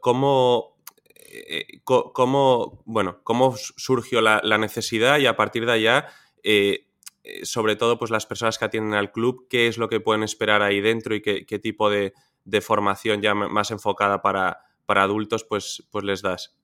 ¿cómo, 0.00 0.76
eh, 1.14 1.80
cómo, 1.84 2.82
bueno, 2.84 3.20
cómo 3.22 3.56
surgió 3.56 4.20
la, 4.20 4.58
necesidad 4.58 5.18
y 5.18 5.26
a 5.26 5.36
partir 5.36 5.64
de 5.64 5.72
allá, 5.72 6.08
eh, 6.42 6.88
eh, 7.24 7.44
sobre 7.46 7.76
todo 7.76 7.98
pues 7.98 8.10
las 8.10 8.26
personas 8.26 8.58
que 8.58 8.66
atienden 8.66 8.94
al 8.94 9.12
club, 9.12 9.46
qué 9.48 9.68
es 9.68 9.78
lo 9.78 9.88
que 9.88 10.00
pueden 10.00 10.22
esperar 10.22 10.62
ahí 10.62 10.80
dentro 10.80 11.14
y 11.14 11.22
qué, 11.22 11.58
tipo 11.58 11.88
de, 11.88 12.12
formación 12.60 13.22
ya 13.22 13.34
más 13.34 13.70
enfocada 13.70 14.22
para, 14.22 14.60
para 14.84 15.02
adultos 15.02 15.44
pues, 15.44 15.86
pues 15.90 16.04
les 16.04 16.22
das? 16.22 16.56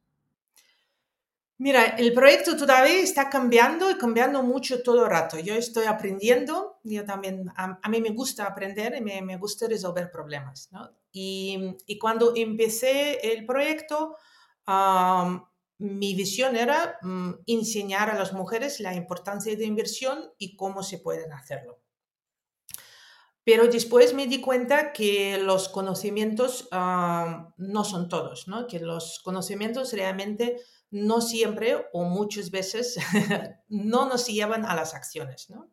Mira, 1.62 1.94
el 1.96 2.12
proyecto 2.12 2.56
todavía 2.56 2.98
está 2.98 3.30
cambiando 3.30 3.88
y 3.88 3.96
cambiando 3.96 4.42
mucho 4.42 4.82
todo 4.82 5.04
el 5.04 5.10
rato. 5.12 5.38
Yo 5.38 5.54
estoy 5.54 5.84
aprendiendo, 5.84 6.80
yo 6.82 7.04
también, 7.04 7.52
a, 7.54 7.88
mí 7.88 8.00
me 8.00 8.10
gusta 8.10 8.46
aprender 8.46 8.96
y 8.96 9.00
me, 9.00 9.22
me 9.22 9.36
gusta 9.36 9.68
resolver 9.68 10.10
problemas. 10.10 10.68
¿no? 10.72 10.90
Y, 11.12 11.76
y, 11.86 12.00
cuando 12.00 12.32
empecé 12.34 13.32
el 13.32 13.46
proyecto, 13.46 14.16
mi 15.78 16.14
visión 16.16 16.56
era 16.56 16.98
mm, 17.00 17.30
enseñar 17.46 18.10
a 18.10 18.18
las 18.18 18.32
mujeres 18.32 18.80
la 18.80 18.96
importancia 18.96 19.54
de 19.54 19.64
inversión 19.64 20.32
y 20.38 20.56
cómo 20.56 20.82
se 20.82 20.98
pueden 20.98 21.32
hacerlo. 21.32 21.78
Pero 23.44 23.68
después 23.68 24.14
me 24.14 24.26
di 24.26 24.40
cuenta 24.40 24.92
que 24.92 25.38
los 25.38 25.68
conocimientos 25.68 26.68
no 26.72 27.84
son 27.84 28.08
todos, 28.08 28.48
¿no? 28.48 28.66
que 28.66 28.80
los 28.80 29.20
conocimientos 29.22 29.92
realmente 29.92 30.56
no 30.92 31.20
siempre 31.20 31.88
o 31.92 32.04
muchas 32.04 32.50
veces 32.50 32.96
no 33.68 34.08
nos 34.08 34.26
llevan 34.28 34.64
a 34.64 34.76
las 34.76 34.94
acciones. 34.94 35.50
¿no? 35.50 35.72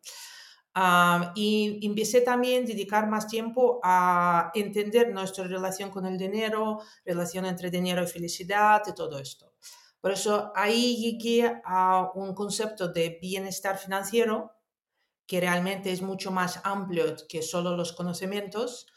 y 1.35 1.85
empecé 1.85 2.21
también 2.21 2.63
a 2.63 2.67
dedicar 2.67 3.07
más 3.09 3.27
tiempo 3.27 3.81
a 3.83 4.49
entender 4.53 5.11
nuestra 5.11 5.45
relación 5.45 5.89
con 5.89 6.05
el 6.05 6.17
dinero, 6.17 6.79
relación 7.03 7.45
entre 7.45 7.69
dinero 7.69 8.01
y 8.03 8.07
felicidad 8.07 8.81
y 8.87 8.93
todo 8.93 9.19
esto. 9.19 9.53
Por 9.99 10.11
eso 10.11 10.53
ahí 10.55 10.95
llegué 10.95 11.61
a 11.65 12.11
un 12.15 12.33
concepto 12.33 12.87
de 12.87 13.19
bienestar 13.21 13.77
financiero 13.77 14.53
que 15.27 15.41
realmente 15.41 15.91
es 15.91 16.01
mucho 16.01 16.31
más 16.31 16.61
amplio 16.63 17.15
que 17.27 17.41
solo 17.41 17.75
los 17.75 17.91
conocimientos 17.91 18.87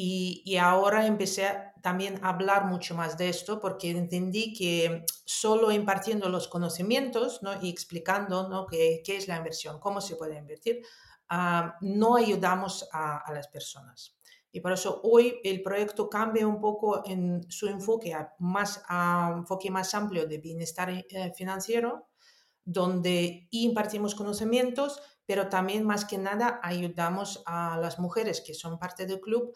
y, 0.00 0.56
ahora 0.58 1.06
empecé 1.06 1.72
también 1.82 2.20
a 2.22 2.28
hablar 2.28 2.66
mucho 2.66 2.94
más 2.94 3.18
de 3.18 3.28
esto 3.28 3.58
porque 3.58 3.90
entendí 3.90 4.52
que 4.52 5.04
solo 5.24 5.72
impartiendo 5.72 6.28
los 6.28 6.46
conocimientos 6.46 7.42
¿no? 7.42 7.60
y 7.60 7.68
explicando 7.68 8.48
¿no? 8.48 8.66
qué, 8.66 9.02
qué, 9.04 9.16
es 9.16 9.26
la 9.26 9.36
inversión, 9.36 9.80
cómo 9.80 10.00
se 10.00 10.14
puede 10.14 10.38
invertir, 10.38 10.82
ah, 11.28 11.76
no 11.80 12.14
ayudamos 12.14 12.88
a, 12.92 13.24
las 13.32 13.48
personas. 13.48 14.16
Y 14.52 14.60
por 14.60 14.72
eso 14.72 15.00
hoy 15.02 15.40
el 15.42 15.62
proyecto 15.62 16.08
cambia 16.08 16.46
un 16.46 16.60
poco 16.60 17.02
en 17.04 17.50
su 17.50 17.66
enfoque 17.66 18.14
a, 18.14 18.34
más, 18.38 18.82
a 18.88 19.34
enfoque 19.36 19.68
más 19.70 19.94
amplio 19.94 20.28
de 20.28 20.38
bienestar 20.38 20.90
eh, 20.90 21.32
financiero, 21.36 22.08
donde 22.64 23.48
impartimos 23.50 24.14
conocimientos, 24.14 25.02
pero 25.26 25.48
también 25.48 25.84
más 25.84 26.04
que 26.04 26.18
nada 26.18 26.60
ayudamos 26.62 27.42
a 27.46 27.78
las 27.78 27.98
mujeres 27.98 28.40
que 28.40 28.54
son 28.54 28.78
parte 28.78 29.06
del 29.06 29.20
club 29.20 29.54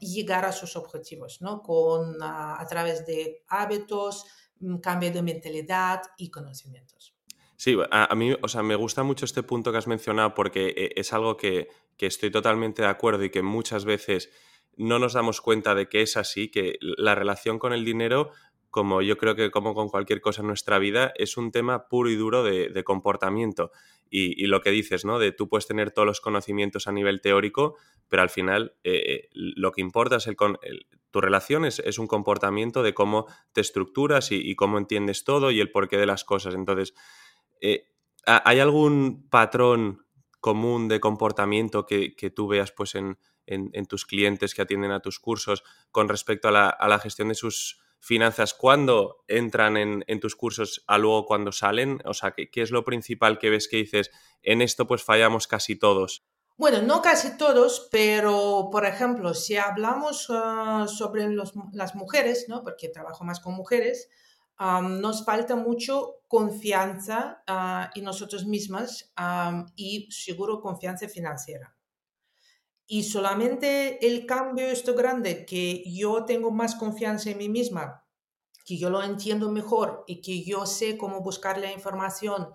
llegar 0.00 0.44
a 0.44 0.52
sus 0.52 0.76
objetivos, 0.76 1.40
¿no? 1.40 1.62
Con, 1.62 2.16
ah, 2.22 2.56
a 2.58 2.66
través 2.66 3.04
de 3.06 3.44
hábitos, 3.48 4.24
mm, 4.60 4.76
cambio 4.78 5.12
de 5.12 5.22
mentalidad 5.22 6.02
y 6.16 6.30
conocimientos. 6.30 7.14
Sí, 7.56 7.76
a, 7.90 8.14
mí, 8.16 8.34
o 8.42 8.48
sea, 8.48 8.62
me 8.62 8.74
gusta 8.74 9.04
mucho 9.04 9.24
este 9.24 9.44
punto 9.44 9.70
que 9.70 9.78
has 9.78 9.86
mencionado 9.86 10.34
porque 10.34 10.74
eh, 10.76 10.92
es 10.96 11.12
algo 11.12 11.36
que, 11.36 11.68
que 11.96 12.06
estoy 12.06 12.30
totalmente 12.30 12.82
de 12.82 12.88
acuerdo 12.88 13.22
y 13.22 13.30
que 13.30 13.42
muchas 13.42 13.84
veces 13.84 14.30
no 14.76 14.98
nos 14.98 15.12
damos 15.12 15.40
cuenta 15.40 15.74
de 15.74 15.88
que 15.88 16.02
es 16.02 16.16
así, 16.16 16.50
que 16.50 16.78
la 16.80 17.14
relación 17.14 17.58
con 17.58 17.72
el 17.72 17.84
dinero 17.84 18.30
como 18.72 19.02
yo 19.02 19.18
creo 19.18 19.36
que 19.36 19.50
como 19.50 19.74
con 19.74 19.90
cualquier 19.90 20.22
cosa 20.22 20.40
en 20.40 20.46
nuestra 20.46 20.78
vida, 20.78 21.12
es 21.16 21.36
un 21.36 21.52
tema 21.52 21.88
puro 21.88 22.08
y 22.08 22.16
duro 22.16 22.42
de, 22.42 22.84
comportamiento. 22.84 23.70
Y, 24.08 24.46
lo 24.46 24.62
que 24.62 24.70
dices, 24.70 25.04
¿no? 25.04 25.18
De 25.18 25.30
tú 25.30 25.46
puedes 25.46 25.66
tener 25.66 25.90
todos 25.90 26.06
los 26.06 26.22
conocimientos 26.22 26.88
a 26.88 26.92
nivel 26.92 27.20
teórico, 27.20 27.76
pero 28.08 28.22
al 28.22 28.30
final 28.30 28.74
eh, 28.82 29.28
lo 29.32 29.72
que 29.72 29.82
importa 29.82 30.16
es 30.16 30.26
el, 30.26 30.36
tu 31.10 31.20
relación 31.20 31.66
es, 31.66 31.98
un 31.98 32.06
comportamiento 32.06 32.82
de 32.82 32.94
cómo 32.94 33.26
te 33.52 33.60
estructuras 33.60 34.32
y, 34.32 34.54
cómo 34.56 34.78
entiendes 34.78 35.24
todo 35.24 35.50
y 35.50 35.60
el 35.60 35.70
porqué 35.70 35.98
de 35.98 36.06
las 36.06 36.24
cosas. 36.24 36.54
Entonces, 36.54 36.94
eh, 37.60 37.90
¿hay 38.24 38.58
algún 38.58 39.28
patrón 39.28 40.06
común 40.40 40.88
de 40.88 40.98
comportamiento 40.98 41.84
que, 41.84 42.32
tú 42.34 42.48
veas 42.48 42.72
pues, 42.72 42.94
en, 42.94 43.18
tus 43.86 44.06
clientes 44.06 44.54
que 44.54 44.62
atienden 44.62 44.92
a 44.92 45.00
tus 45.00 45.18
cursos 45.18 45.62
con 45.90 46.08
respecto 46.08 46.48
a 46.48 46.88
la 46.88 46.98
gestión 47.00 47.28
de 47.28 47.34
sus 47.34 47.82
finanzas 48.02 48.52
cuando 48.52 49.24
entran 49.28 49.76
en, 49.76 50.20
tus 50.20 50.34
cursos 50.34 50.84
a 50.88 50.98
luego 50.98 51.24
cuando 51.24 51.52
salen? 51.52 52.00
O 52.04 52.14
sea, 52.14 52.32
¿qué, 52.32 52.50
¿qué, 52.50 52.62
es 52.62 52.72
lo 52.72 52.84
principal 52.84 53.38
que 53.38 53.48
ves 53.48 53.68
que 53.68 53.76
dices, 53.76 54.10
en 54.42 54.60
esto 54.60 54.86
pues 54.86 55.04
fallamos 55.04 55.46
casi 55.46 55.76
todos? 55.76 56.26
Bueno, 56.58 56.82
no 56.82 57.00
casi 57.00 57.36
todos, 57.36 57.88
pero 57.90 58.68
por 58.70 58.84
ejemplo, 58.86 59.34
si 59.34 59.56
hablamos 59.56 60.26
ah, 60.30 60.86
sobre 60.88 61.28
las 61.72 61.94
mujeres, 61.94 62.46
¿no? 62.48 62.62
porque 62.62 62.88
trabajo 62.88 63.24
más 63.24 63.40
con 63.40 63.54
mujeres, 63.54 64.08
nos 64.58 65.24
falta 65.24 65.56
mucho 65.56 66.20
confianza 66.28 67.42
en 67.94 68.04
nosotros 68.04 68.46
mismas 68.46 69.12
y 69.74 70.08
seguro 70.10 70.60
confianza 70.60 71.08
financiera. 71.08 71.74
Y 72.86 73.04
solamente 73.04 74.06
el 74.06 74.26
cambio 74.26 74.66
esto 74.66 74.94
grande, 74.94 75.46
que 75.46 75.82
yo 75.86 76.24
tengo 76.24 76.50
más 76.50 76.74
confianza 76.74 77.30
en 77.30 77.38
mí 77.38 77.48
misma, 77.48 78.06
que 78.64 78.78
yo 78.78 78.90
lo 78.90 79.02
entiendo 79.02 79.50
mejor 79.50 80.04
y 80.06 80.20
que 80.20 80.44
yo 80.44 80.66
sé 80.66 80.96
cómo 80.96 81.20
buscar 81.20 81.58
la 81.58 81.72
información 81.72 82.48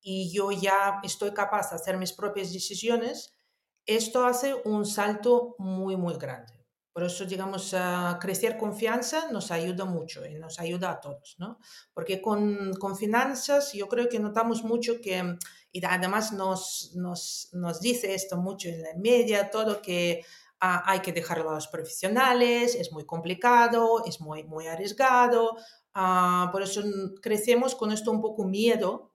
y 0.00 0.32
yo 0.32 0.50
ya 0.50 1.00
estoy 1.02 1.32
capaz 1.32 1.70
de 1.70 1.76
hacer 1.76 1.96
mis 1.96 2.12
propias 2.12 2.52
decisiones, 2.52 3.38
esto 3.86 4.24
hace 4.24 4.54
un 4.64 4.84
salto 4.86 5.54
muy, 5.58 5.96
muy 5.96 6.14
grande. 6.14 6.61
Por 6.92 7.04
eso, 7.04 7.24
digamos, 7.24 7.72
uh, 7.72 8.18
crecer 8.20 8.58
confianza 8.58 9.30
nos 9.32 9.50
ayuda 9.50 9.84
mucho 9.86 10.26
y 10.26 10.34
nos 10.34 10.60
ayuda 10.60 10.90
a 10.90 11.00
todos, 11.00 11.36
¿no? 11.38 11.58
Porque 11.94 12.20
con, 12.20 12.74
con 12.74 12.96
finanzas 12.96 13.72
yo 13.72 13.88
creo 13.88 14.08
que 14.08 14.20
notamos 14.20 14.62
mucho 14.62 15.00
que 15.00 15.36
y 15.72 15.84
además 15.84 16.32
nos, 16.32 16.92
nos, 16.94 17.48
nos 17.52 17.80
dice 17.80 18.14
esto 18.14 18.36
mucho 18.36 18.68
en 18.68 18.82
la 18.82 18.94
media, 18.96 19.50
todo 19.50 19.80
que 19.80 20.22
ah, 20.60 20.82
hay 20.84 21.00
que 21.00 21.12
dejarlo 21.12 21.50
a 21.50 21.54
los 21.54 21.68
profesionales, 21.68 22.74
es 22.74 22.92
muy 22.92 23.06
complicado, 23.06 24.04
es 24.04 24.20
muy, 24.20 24.44
muy 24.44 24.66
arriesgado. 24.66 25.56
Ah, 25.94 26.50
por 26.52 26.62
eso 26.62 26.82
crecemos 27.22 27.74
con 27.74 27.90
esto 27.90 28.10
un 28.10 28.20
poco 28.20 28.44
miedo 28.44 29.12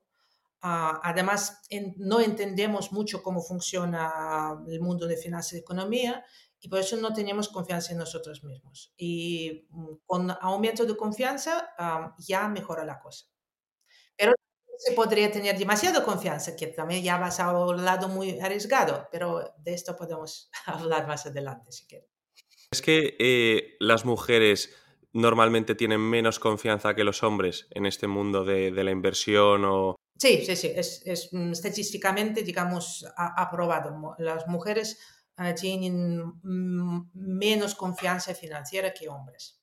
Ah, 0.61 0.99
además, 1.03 1.61
no 1.97 2.19
entendemos 2.19 2.91
mucho 2.91 3.21
cómo 3.21 3.41
funciona 3.41 4.57
el 4.67 4.81
mundo 4.81 5.07
de 5.07 5.15
finanzas 5.15 5.53
y 5.53 5.57
economía 5.57 6.25
y 6.59 6.69
por 6.69 6.79
eso 6.79 6.97
no 6.97 7.13
tenemos 7.13 7.49
confianza 7.49 7.91
en 7.91 7.99
nosotros 7.99 8.43
mismos. 8.43 8.93
Y 8.97 9.67
mm, 9.69 9.87
con 10.05 10.31
aumento 10.41 10.85
de 10.85 10.97
confianza 10.97 11.69
ya 12.17 12.47
mejora 12.47 12.83
la 12.85 12.99
cosa. 12.99 13.25
Pero 14.15 14.33
se 14.77 14.93
podría 14.93 15.31
tener 15.31 15.57
demasiada 15.57 16.03
confianza, 16.03 16.55
que 16.55 16.67
también 16.67 17.03
ya 17.03 17.17
vas 17.17 17.39
a 17.39 17.51
un 17.57 17.83
lado 17.83 18.07
muy 18.07 18.39
arriesgado, 18.39 19.07
pero 19.11 19.53
de 19.57 19.73
esto 19.73 19.95
podemos 19.95 20.49
hablar 20.65 21.07
más 21.07 21.25
adelante 21.25 21.71
si 21.71 21.85
quieres. 21.87 22.09
Es 22.71 22.81
que 22.81 23.15
eh, 23.19 23.75
las 23.79 24.05
mujeres 24.05 24.75
normalmente 25.13 25.73
tienen 25.73 26.01
menos 26.01 26.39
confianza 26.39 26.95
que 26.95 27.03
los 27.03 27.23
hombres 27.23 27.67
en 27.71 27.85
este 27.85 28.07
mundo 28.07 28.43
de, 28.43 28.71
la 28.71 28.91
inversión 28.91 29.63
o... 29.65 29.95
Sí, 30.17 30.45
sí, 30.45 30.55
sí, 30.55 30.71
es, 30.75 31.29
mm, 31.31 31.51
estadísticamente, 31.51 32.43
digamos, 32.43 33.05
aprobado. 33.15 34.15
Las 34.17 34.47
mujeres 34.47 34.99
tienen 35.55 36.33
menos 37.13 37.75
confianza 37.75 38.33
financiera 38.33 38.93
que 38.93 39.09
hombres. 39.09 39.61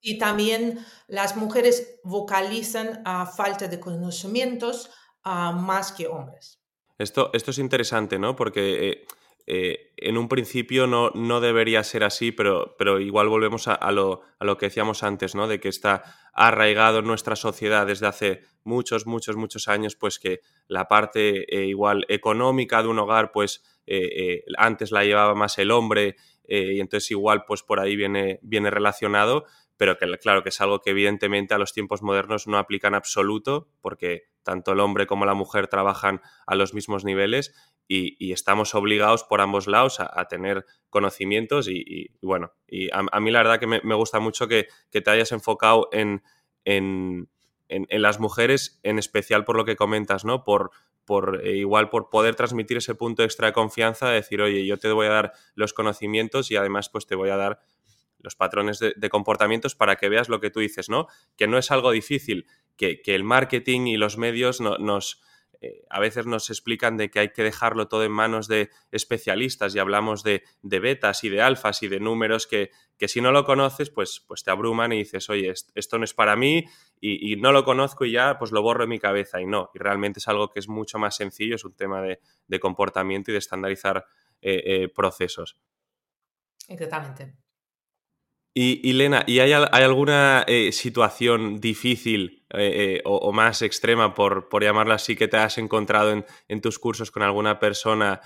Y 0.00 0.18
también, 0.18 0.84
las 1.08 1.36
mujeres 1.36 2.00
vocalizan 2.04 3.02
a 3.04 3.26
falta 3.26 3.68
de 3.68 3.80
conocimientos 3.80 4.90
más 5.24 5.92
que 5.92 6.06
hombres. 6.06 6.60
Esto, 6.98 7.30
esto 7.32 7.50
es 7.50 7.58
interesante, 7.58 8.18
¿no? 8.18 8.36
Porque 8.36 8.88
eh, 8.88 9.06
eh, 9.46 9.92
en 9.96 10.16
un 10.16 10.28
principio 10.28 10.86
no, 10.86 11.10
no, 11.10 11.40
debería 11.40 11.82
ser 11.82 12.04
así, 12.04 12.30
pero, 12.30 12.76
pero 12.78 13.00
igual 13.00 13.28
volvemos 13.28 13.66
a, 13.66 13.90
lo, 13.90 14.22
a, 14.38 14.44
lo, 14.44 14.56
que 14.56 14.66
decíamos 14.66 15.02
antes, 15.02 15.34
¿no? 15.34 15.48
De 15.48 15.58
que 15.58 15.68
está 15.68 16.02
arraigado 16.32 17.00
en 17.00 17.06
nuestra 17.06 17.36
sociedad 17.36 17.86
desde 17.86 18.06
hace 18.06 18.42
muchos, 18.62 19.06
muchos, 19.06 19.36
muchos 19.36 19.66
años, 19.68 19.96
pues 19.96 20.18
que 20.18 20.40
la 20.68 20.86
parte 20.86 21.52
eh, 21.54 21.66
igual 21.66 22.06
económica 22.08 22.82
de 22.82 22.88
un 22.88 22.98
hogar, 22.98 23.32
pues 23.32 23.62
antes 24.56 24.90
la 24.92 25.04
llevaba 25.04 25.34
más 25.34 25.58
el 25.58 25.70
hombre 25.70 26.16
y 26.46 26.80
entonces 26.80 27.10
igual 27.10 27.44
pues 27.46 27.62
por 27.62 27.80
ahí 27.80 27.96
viene, 27.96 28.38
viene 28.42 28.70
relacionado 28.70 29.44
pero 29.76 29.98
que 29.98 30.06
claro 30.18 30.42
que 30.42 30.50
es 30.50 30.60
algo 30.60 30.80
que 30.80 30.90
evidentemente 30.90 31.54
a 31.54 31.58
los 31.58 31.72
tiempos 31.72 32.02
modernos 32.02 32.46
no 32.46 32.58
aplica 32.58 32.88
en 32.88 32.94
absoluto, 32.94 33.68
porque 33.80 34.24
tanto 34.42 34.72
el 34.72 34.80
hombre 34.80 35.06
como 35.06 35.26
la 35.26 35.34
mujer 35.34 35.68
trabajan 35.68 36.20
a 36.46 36.54
los 36.54 36.74
mismos 36.74 37.04
niveles 37.04 37.54
y, 37.86 38.32
estamos 38.32 38.74
obligados 38.74 39.24
por 39.24 39.40
ambos 39.40 39.66
lados 39.66 40.00
a, 40.00 40.24
tener 40.26 40.64
conocimientos 40.90 41.68
y, 41.68 42.10
bueno, 42.22 42.52
y 42.66 42.88
a, 42.92 43.20
mí 43.20 43.30
la 43.30 43.40
verdad 43.42 43.60
que 43.60 43.66
me, 43.66 43.94
gusta 43.94 44.20
mucho 44.20 44.48
que, 44.48 44.68
te 44.90 45.10
hayas 45.10 45.32
enfocado 45.32 45.88
en, 45.92 46.22
en, 46.64 47.28
las 47.68 48.20
mujeres, 48.20 48.80
en 48.82 48.98
especial 48.98 49.44
por 49.44 49.56
lo 49.56 49.64
que 49.64 49.76
comentas, 49.76 50.24
¿no? 50.24 50.44
Por, 50.44 50.70
por 51.04 51.40
eh, 51.44 51.56
igual 51.56 51.90
por 51.90 52.08
poder 52.08 52.34
transmitir 52.34 52.78
ese 52.78 52.94
punto 52.94 53.22
extra 53.22 53.48
de 53.48 53.52
confianza, 53.52 54.08
de 54.08 54.16
decir, 54.16 54.40
oye, 54.40 54.66
yo 54.66 54.78
te 54.78 54.90
voy 54.90 55.06
a 55.06 55.10
dar 55.10 55.32
los 55.54 55.72
conocimientos 55.72 56.50
y 56.50 56.56
además 56.56 56.88
pues 56.88 57.06
te 57.06 57.14
voy 57.14 57.30
a 57.30 57.36
dar 57.36 57.60
los 58.18 58.36
patrones 58.36 58.78
de, 58.78 59.08
comportamientos 59.10 59.74
para 59.74 59.96
que 59.96 60.08
veas 60.08 60.30
lo 60.30 60.40
que 60.40 60.50
tú 60.50 60.60
dices, 60.60 60.88
¿no? 60.88 61.08
Que 61.36 61.46
no 61.46 61.58
es 61.58 61.70
algo 61.70 61.90
difícil, 61.90 62.46
que, 62.74 63.02
el 63.04 63.22
marketing 63.22 63.82
y 63.82 63.98
los 63.98 64.16
medios 64.16 64.62
nos, 64.62 65.20
eh, 65.60 65.84
a 65.90 66.00
veces 66.00 66.24
nos 66.24 66.48
explican 66.48 66.96
de 66.96 67.10
que 67.10 67.18
hay 67.18 67.28
que 67.32 67.42
dejarlo 67.42 67.86
todo 67.86 68.02
en 68.02 68.12
manos 68.12 68.48
de 68.48 68.70
especialistas 68.92 69.74
y 69.74 69.78
hablamos 69.78 70.22
de, 70.22 70.42
betas 70.62 71.22
y 71.22 71.28
de 71.28 71.42
alfas 71.42 71.82
y 71.82 71.88
de 71.88 72.00
números 72.00 72.46
que, 72.46 72.70
que, 72.96 73.08
si 73.08 73.20
no 73.20 73.30
lo 73.30 73.44
conoces, 73.44 73.90
pues, 73.90 74.24
pues 74.26 74.42
te 74.42 74.50
abruman 74.50 74.94
y 74.94 75.00
dices, 75.00 75.28
oye, 75.28 75.52
esto 75.74 75.98
no 75.98 76.04
es 76.04 76.14
para 76.14 76.34
mí 76.34 76.64
y, 77.06 77.36
no 77.36 77.52
lo 77.52 77.64
conozco 77.64 78.04
y 78.04 78.12
ya 78.12 78.38
pues 78.38 78.52
lo 78.52 78.62
borro 78.62 78.84
en 78.84 78.90
mi 78.90 78.98
cabeza 78.98 79.40
y 79.40 79.46
no, 79.46 79.70
y 79.74 79.78
realmente 79.78 80.20
es 80.20 80.28
algo 80.28 80.50
que 80.50 80.60
es 80.60 80.68
mucho 80.68 80.98
más 80.98 81.16
sencillo, 81.16 81.56
es 81.56 81.64
un 81.64 81.74
tema 81.74 82.00
de, 82.00 82.18
comportamiento 82.60 83.30
y 83.30 83.34
de 83.34 83.38
estandarizar 83.38 84.06
eh, 84.40 84.62
eh, 84.64 84.88
procesos. 84.88 85.58
Exactamente. 86.68 87.34
Y, 88.56 88.92
Lena, 88.92 89.24
¿y 89.26 89.40
hay, 89.40 89.52
alguna 89.52 90.44
eh, 90.46 90.70
situación 90.70 91.60
difícil 91.60 92.46
eh, 92.50 92.98
eh, 92.98 93.02
o, 93.04 93.32
más 93.32 93.62
extrema, 93.62 94.14
por, 94.14 94.48
por, 94.48 94.62
llamarla 94.62 94.94
así, 94.94 95.16
que 95.16 95.26
te 95.26 95.38
has 95.38 95.58
encontrado 95.58 96.24
en, 96.46 96.60
tus 96.60 96.78
cursos 96.78 97.10
con 97.10 97.24
alguna 97.24 97.58
persona 97.58 98.20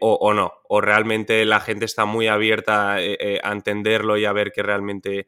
o, 0.00 0.32
no? 0.34 0.52
¿O 0.68 0.80
realmente 0.80 1.44
la 1.44 1.58
gente 1.58 1.84
está 1.84 2.04
muy 2.04 2.28
abierta 2.28 2.94
a 2.94 3.52
entenderlo 3.52 4.16
y 4.16 4.24
a 4.24 4.32
ver 4.32 4.52
que 4.52 4.62
realmente, 4.62 5.26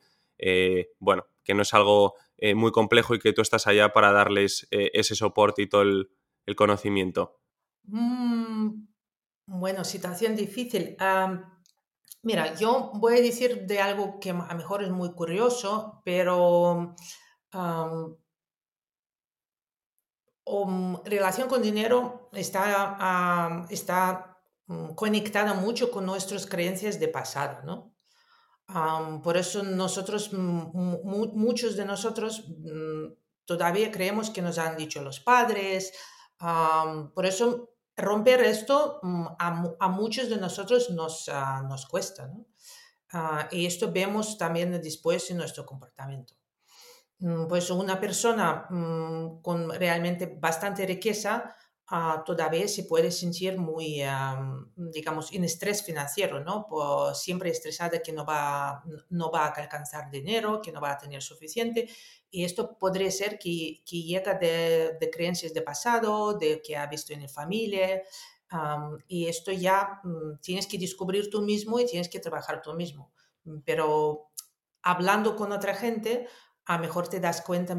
bueno, 1.00 1.26
que 1.42 1.54
no 1.54 1.62
es 1.62 1.74
algo 1.74 2.14
muy 2.54 2.72
complejo 2.72 3.14
y 3.14 3.18
que 3.18 3.32
tú 3.32 3.42
estás 3.42 3.66
allá 3.66 3.92
para 3.92 4.12
darles 4.12 4.68
ese 4.70 5.14
soporte 5.14 5.62
y 5.62 5.68
todo 5.68 5.82
el, 5.82 6.10
conocimiento? 6.56 7.40
Mm, 7.84 8.86
bueno, 9.46 9.84
situación 9.84 10.34
difícil. 10.34 10.96
Mira, 12.22 12.54
yo 12.54 12.90
voy 12.94 13.18
a 13.18 13.22
decir 13.22 13.66
de 13.66 13.80
algo 13.80 14.18
que 14.18 14.30
a 14.30 14.34
lo 14.34 14.54
mejor 14.54 14.82
es 14.82 14.90
muy 14.90 15.12
curioso, 15.12 16.02
pero 16.04 16.94
relación 21.04 21.48
con 21.48 21.62
dinero 21.62 22.28
está, 22.32 23.66
está 23.70 24.38
mm, 24.66 24.94
conectada 24.94 25.54
mucho 25.54 25.90
con 25.90 26.06
nuestras 26.06 26.46
creencias 26.46 26.98
de 27.00 27.08
pasado, 27.08 27.62
¿no? 27.64 27.94
Por 29.22 29.36
eso 29.36 29.62
nosotros, 29.62 30.30
muchos 30.32 31.76
de 31.76 31.84
nosotros 31.86 32.44
mm, 32.48 33.12
todavía 33.46 33.90
creemos 33.90 34.30
que 34.30 34.42
nos 34.42 34.58
han 34.58 34.76
dicho 34.76 35.02
los 35.02 35.20
padres, 35.20 35.92
por 37.14 37.24
eso 37.24 37.70
romper 37.96 38.42
esto 38.42 39.00
mm, 39.02 39.26
a, 39.38 39.88
muchos 39.88 40.28
de 40.28 40.36
nosotros 40.36 40.90
nos, 40.90 41.28
ah, 41.28 41.62
nos 41.68 41.86
cuesta. 41.86 42.30
Ah, 43.12 43.48
y 43.50 43.66
esto 43.66 43.90
vemos 43.90 44.36
también 44.36 44.70
después 44.82 45.30
en 45.30 45.38
nuestro 45.38 45.64
comportamiento. 45.64 46.34
Mm, 47.20 47.46
pues 47.48 47.70
una 47.70 47.98
persona 47.98 48.66
con 49.42 49.70
realmente 49.70 50.26
bastante 50.26 50.86
riqueza 50.86 51.56
Ah, 51.90 52.22
todavía 52.26 52.68
se 52.68 52.84
puede 52.84 53.10
sentir 53.10 53.56
muy, 53.56 54.02
digamos, 54.76 55.32
en 55.32 55.44
estrés 55.44 55.82
financiero, 55.82 56.40
¿no? 56.40 56.66
siempre 57.14 57.48
estresada 57.48 58.02
que 58.02 58.12
no 58.12 58.26
va, 58.26 58.84
no 59.08 59.30
va 59.30 59.46
a 59.46 59.54
alcanzar 59.54 60.10
dinero, 60.10 60.60
que 60.60 60.70
no 60.70 60.82
va 60.82 60.92
a 60.92 60.98
tener 60.98 61.22
suficiente. 61.22 61.88
Y 62.30 62.44
esto 62.44 62.76
podría 62.78 63.10
ser 63.10 63.38
que, 63.38 63.82
que 63.86 64.02
llega 64.02 64.34
de, 64.34 64.98
de, 65.00 65.10
creencias 65.10 65.54
de 65.54 65.62
pasado, 65.62 66.34
de 66.34 66.60
que 66.60 66.76
ha 66.76 66.86
visto 66.86 67.14
en 67.14 67.22
la 67.22 67.28
familia. 67.28 68.02
y 69.08 69.26
esto 69.26 69.50
ya 69.52 70.00
mm, 70.04 70.40
tienes 70.42 70.66
que 70.66 70.78
descubrir 70.78 71.30
tú 71.30 71.40
mismo 71.40 71.80
y 71.80 71.86
tienes 71.86 72.10
que 72.10 72.20
trabajar 72.20 72.60
tú 72.60 72.74
mismo. 72.74 73.12
Pero 73.64 74.30
hablando 74.82 75.36
con 75.36 75.52
otra 75.52 75.74
gente, 75.74 76.28
a 76.66 76.76
lo 76.76 76.82
mejor 76.82 77.08
te 77.08 77.18
das 77.18 77.40
cuenta, 77.40 77.74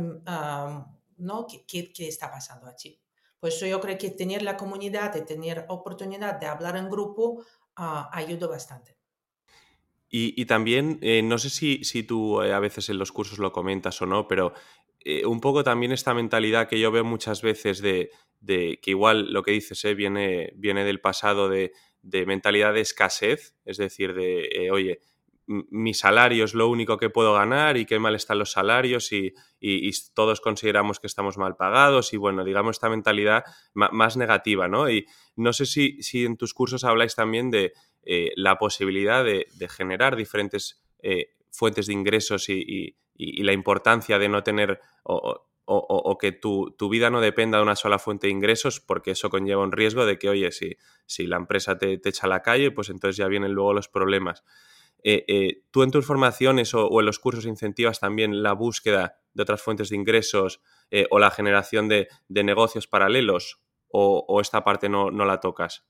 ¿no? 1.17 1.47
¿Qué, 1.47 1.93
qué, 1.93 2.07
está 2.07 2.31
pasando 2.31 2.67
allí? 2.67 2.99
Por 3.39 3.49
eso 3.49 3.65
yo 3.65 3.79
creo 3.79 3.97
que 3.97 4.11
tener 4.11 4.41
la 4.41 4.57
comunidad 4.57 5.15
y 5.15 5.25
tener 5.25 5.65
oportunidad 5.69 6.39
de 6.39 6.47
hablar 6.47 6.75
en 6.75 6.89
grupo 6.89 7.43
ah, 7.75 8.09
ayuda 8.11 8.47
bastante. 8.47 8.99
Y, 10.11 10.45
también, 10.45 10.97
eh, 11.01 11.21
no 11.21 11.37
sé 11.37 11.51
si, 11.51 12.03
tú 12.03 12.41
eh, 12.41 12.51
a 12.51 12.59
veces 12.59 12.89
en 12.89 12.97
los 12.97 13.11
cursos 13.11 13.37
lo 13.37 13.51
comentas 13.51 14.01
o 14.01 14.07
no, 14.07 14.27
pero 14.27 14.53
eh, 15.05 15.23
un 15.27 15.39
poco 15.39 15.63
también 15.63 15.91
esta 15.91 16.15
mentalidad 16.15 16.67
que 16.67 16.79
yo 16.79 16.91
veo 16.91 17.03
muchas 17.03 17.43
veces 17.43 17.79
de, 17.79 18.09
que 18.41 18.89
igual 18.89 19.31
lo 19.31 19.43
que 19.43 19.51
dices 19.51 19.83
viene, 19.95 20.51
viene 20.55 20.83
del 20.83 20.99
pasado 20.99 21.47
de, 21.47 21.73
mentalidad 22.25 22.73
de 22.73 22.81
escasez, 22.81 23.53
es 23.65 23.77
decir, 23.77 24.15
de, 24.15 24.69
oye, 24.71 24.99
mi 25.49 25.95
salario 25.95 26.45
es 26.45 26.53
lo 26.53 26.69
único 26.69 26.97
que 26.97 27.09
puedo 27.09 27.33
ganar 27.33 27.75
y 27.75 27.87
qué 27.87 27.97
mal 27.97 28.13
están 28.13 28.37
los 28.37 28.51
salarios 28.51 29.11
y, 29.11 29.33
todos 30.13 30.41
consideramos 30.41 30.99
que 30.99 31.07
estamos 31.07 31.37
mal 31.37 31.55
pagados 31.55 32.13
y 32.13 32.17
bueno, 32.17 32.43
digamos 32.43 32.75
esta 32.75 32.87
mentalidad 32.87 33.43
más 33.73 34.15
negativa, 34.15 34.67
¿no? 34.67 34.89
Y 34.89 35.07
no 35.35 35.51
sé 35.51 35.65
si, 35.65 36.01
si 36.03 36.23
en 36.23 36.37
tus 36.37 36.53
cursos 36.53 36.83
habláis 36.83 37.15
también 37.15 37.49
de 37.49 37.73
eh, 38.03 38.31
la 38.35 38.57
posibilidad 38.59 39.25
de, 39.25 39.47
generar 39.69 40.15
diferentes 40.15 40.83
eh, 41.01 41.31
fuentes 41.51 41.87
de 41.87 41.93
ingresos 41.93 42.47
y, 42.49 42.95
la 43.15 43.51
importancia 43.51 44.17
de 44.17 44.29
no 44.29 44.43
tener 44.43 44.79
o, 45.03 46.17
que 46.21 46.31
tu, 46.31 46.75
vida 46.89 47.09
no 47.09 47.21
dependa 47.21 47.57
de 47.57 47.63
una 47.63 47.75
sola 47.75 47.97
fuente 47.97 48.27
de 48.27 48.31
ingresos 48.31 48.79
porque 48.79 49.11
eso 49.11 49.29
conlleva 49.29 49.63
un 49.63 49.71
riesgo 49.71 50.05
de 50.05 50.17
que, 50.19 50.29
oye, 50.29 50.51
si, 50.51 50.77
si 51.05 51.25
la 51.25 51.37
empresa 51.37 51.77
te, 51.77 51.97
te 51.97 52.09
echa 52.09 52.27
a 52.27 52.29
la 52.29 52.43
calle, 52.43 52.71
pues 52.71 52.89
entonces 52.89 53.17
ya 53.17 53.27
vienen 53.27 53.51
luego 53.51 53.73
los 53.73 53.89
problemas. 53.89 54.43
Eh, 55.03 55.25
eh, 55.27 55.63
¿Tú 55.71 55.83
en 55.83 55.91
tus 55.91 56.05
formaciones 56.05 56.73
o, 56.73 56.99
en 56.99 57.05
los 57.05 57.19
cursos 57.19 57.45
incentivas 57.45 57.99
también 57.99 58.43
la 58.43 58.53
búsqueda 58.53 59.15
de 59.33 59.43
otras 59.43 59.61
fuentes 59.61 59.89
de 59.89 59.95
ingresos 59.95 60.61
eh, 60.91 61.07
o 61.11 61.19
la 61.19 61.31
generación 61.31 61.87
de, 61.87 62.07
negocios 62.27 62.87
paralelos 62.87 63.61
o, 63.87 64.39
esta 64.41 64.63
parte 64.63 64.89
no, 64.89 65.09
la 65.09 65.39
tocas? 65.39 65.85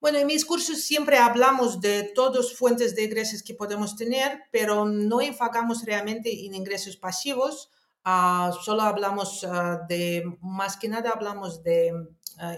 Bueno, 0.00 0.18
en 0.18 0.26
mis 0.26 0.44
cursos 0.44 0.82
siempre 0.82 1.18
hablamos 1.18 1.80
de 1.80 2.12
todas 2.14 2.54
fuentes 2.54 2.94
de 2.94 3.04
ingresos 3.04 3.42
que 3.42 3.54
podemos 3.54 3.96
tener, 3.96 4.42
pero 4.50 4.84
no 4.84 5.20
enfocamos 5.20 5.84
realmente 5.84 6.44
en 6.44 6.54
ingresos 6.54 6.96
pasivos, 6.96 7.70
ah, 8.04 8.52
solo 8.62 8.82
hablamos 8.82 9.44
ah, 9.44 9.80
de, 9.88 10.24
más 10.40 10.76
que 10.76 10.88
nada 10.88 11.10
hablamos 11.10 11.62
de 11.62 11.92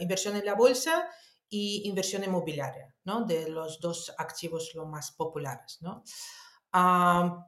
inversión 0.01 0.37
en 0.37 0.47
la 0.47 0.55
bolsa 0.55 1.07
y 1.49 1.83
inversión 1.85 2.25
inmobiliaria, 2.25 2.93
De 3.27 3.51
los 3.51 3.81
dos 3.81 4.14
activos 4.17 4.75
los 4.75 4.88
más 4.88 5.12
populares, 5.12 5.79
¿no? 5.83 6.03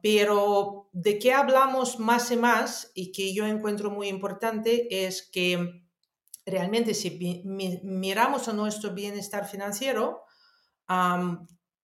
pero 0.01 0.89
de 0.93 1.19
qué 1.19 1.33
hablamos 1.33 1.99
más 1.99 2.31
y 2.31 2.37
más 2.37 2.91
y 2.93 3.11
que 3.11 3.33
yo 3.33 3.45
encuentro 3.45 3.89
muy 3.89 4.07
importante 4.07 5.05
es 5.05 5.29
que 5.29 5.83
realmente 6.45 6.93
si 6.93 7.43
miramos 7.83 8.47
a 8.47 8.53
nuestro 8.53 8.93
bienestar 8.93 9.45
financiero, 9.45 10.23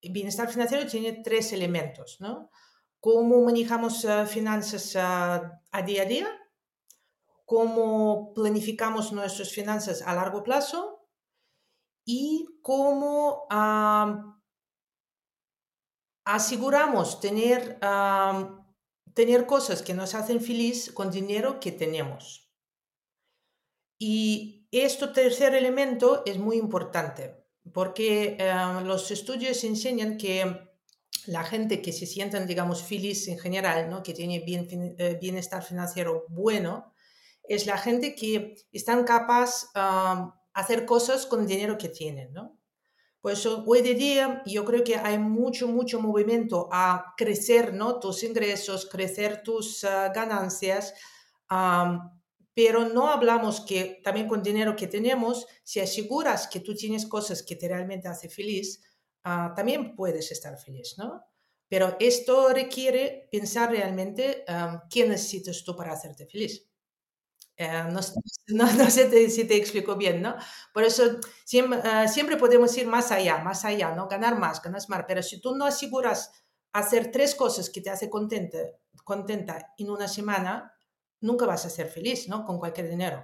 bienestar 0.01 0.49
financiero 0.49 0.87
tiene 0.87 1.21
tres 1.23 1.51
elementos, 1.51 2.17
¿no? 2.21 2.49
Cómo 3.01 3.43
manejamos 3.43 4.05
uh, 4.05 4.25
finanzas 4.25 4.95
uh, 4.95 5.45
a 5.71 5.81
día 5.85 6.03
a 6.03 6.05
día, 6.05 6.27
cómo 7.43 8.31
planificamos 8.33 9.11
nuestras 9.11 9.51
finanzas 9.51 10.01
a 10.01 10.15
largo 10.15 10.41
plazo 10.43 10.92
y 12.05 12.59
cómo 12.61 13.47
aseguramos 16.25 17.19
tener, 17.19 17.79
tener 19.13 19.45
cosas 19.45 19.81
que 19.81 19.93
nos 19.93 20.15
hacen 20.15 20.41
feliz 20.41 20.91
con 20.93 21.11
dinero 21.11 21.59
que 21.59 21.71
tenemos. 21.71 22.51
Y 23.99 24.67
este 24.71 25.07
tercer 25.07 25.55
elemento 25.55 26.23
es 26.25 26.37
muy 26.37 26.57
importante 26.57 27.43
porque 27.71 28.37
los 28.83 29.11
estudios 29.11 29.63
enseñan 29.63 30.17
que 30.17 30.73
la 31.27 31.43
gente 31.43 31.81
que 31.81 31.93
se 31.93 32.05
sienten, 32.05 32.47
digamos, 32.47 32.83
feliz 32.83 33.27
en 33.27 33.39
general, 33.39 33.89
¿no? 33.89 34.03
que 34.03 34.13
tiene 34.13 34.39
bien, 34.39 34.67
eh, 34.97 35.17
bienestar 35.21 35.63
financiero 35.63 36.25
bueno, 36.27 36.93
es 37.43 37.65
la 37.65 37.77
gente 37.77 38.15
que 38.15 38.55
están 38.71 39.05
capaz 39.05 39.67
hacer 40.53 40.85
cosas 40.85 41.25
con 41.25 41.41
el 41.41 41.47
dinero 41.47 41.77
que 41.77 41.89
tienen. 41.89 42.31
¿no? 42.33 42.57
Por 43.21 43.31
eso, 43.31 43.63
hoy 43.65 43.81
de 43.81 43.95
día, 43.95 44.43
yo 44.45 44.65
creo 44.65 44.83
que 44.83 44.97
hay 44.97 45.17
mucho, 45.17 45.67
mucho 45.67 45.99
movimiento 45.99 46.67
a 46.71 47.13
crecer 47.17 47.73
¿no? 47.73 47.99
tus 47.99 48.23
ingresos, 48.23 48.85
crecer 48.85 49.43
tus 49.43 49.83
ah, 49.83 50.11
ganancias, 50.13 50.93
pero 52.53 52.89
no 52.89 53.07
hablamos 53.07 53.61
que 53.61 54.01
también 54.03 54.27
con 54.27 54.43
dinero 54.43 54.75
que 54.75 54.87
tenemos, 54.87 55.47
si 55.63 55.79
aseguras 55.79 56.47
que 56.47 56.59
tú 56.59 56.75
tienes 56.75 57.05
cosas 57.05 57.43
que 57.43 57.55
te 57.55 57.67
realmente 57.67 58.07
hacen 58.07 58.29
feliz, 58.29 58.83
ah, 59.23 59.53
también 59.55 59.95
puedes 59.95 60.31
estar 60.31 60.57
feliz, 60.57 60.95
¿no? 60.97 61.23
Pero 61.69 61.95
esto 61.99 62.49
requiere 62.49 63.29
pensar 63.31 63.71
realmente 63.71 64.45
qué 64.91 65.07
necesitas 65.07 65.63
tú 65.63 65.75
para 65.75 65.93
hacerte 65.93 66.27
feliz. 66.27 66.69
Eh, 67.57 67.67
no, 68.47 68.73
no, 68.73 68.89
sé 68.89 69.29
si 69.29 69.45
te 69.45 69.55
explico 69.55 69.95
bien, 69.95 70.21
¿no? 70.21 70.35
Por 70.73 70.83
eso 70.83 71.19
siempre, 71.45 71.79
ah, 71.83 72.07
siempre, 72.07 72.37
podemos 72.37 72.75
ir 72.77 72.87
más 72.87 73.11
allá, 73.11 73.39
más 73.39 73.65
allá, 73.65 73.93
¿no? 73.93 74.07
Ganar 74.07 74.37
más, 74.39 74.61
ganar 74.61 74.81
más. 74.87 75.05
Pero 75.07 75.21
si 75.21 75.39
tú 75.39 75.55
no 75.55 75.65
aseguras 75.65 76.31
hacer 76.73 77.11
tres 77.11 77.35
cosas 77.35 77.69
que 77.69 77.81
te 77.81 77.89
hacen 77.89 78.09
contenta, 78.09 78.57
contenta 79.03 79.73
en 79.77 79.89
una 79.89 80.07
semana, 80.07 80.73
nunca 81.21 81.45
vas 81.45 81.65
a 81.65 81.69
ser 81.69 81.87
feliz, 81.87 82.27
¿no? 82.27 82.43
Con 82.43 82.57
cualquier 82.57 82.89
dinero. 82.89 83.23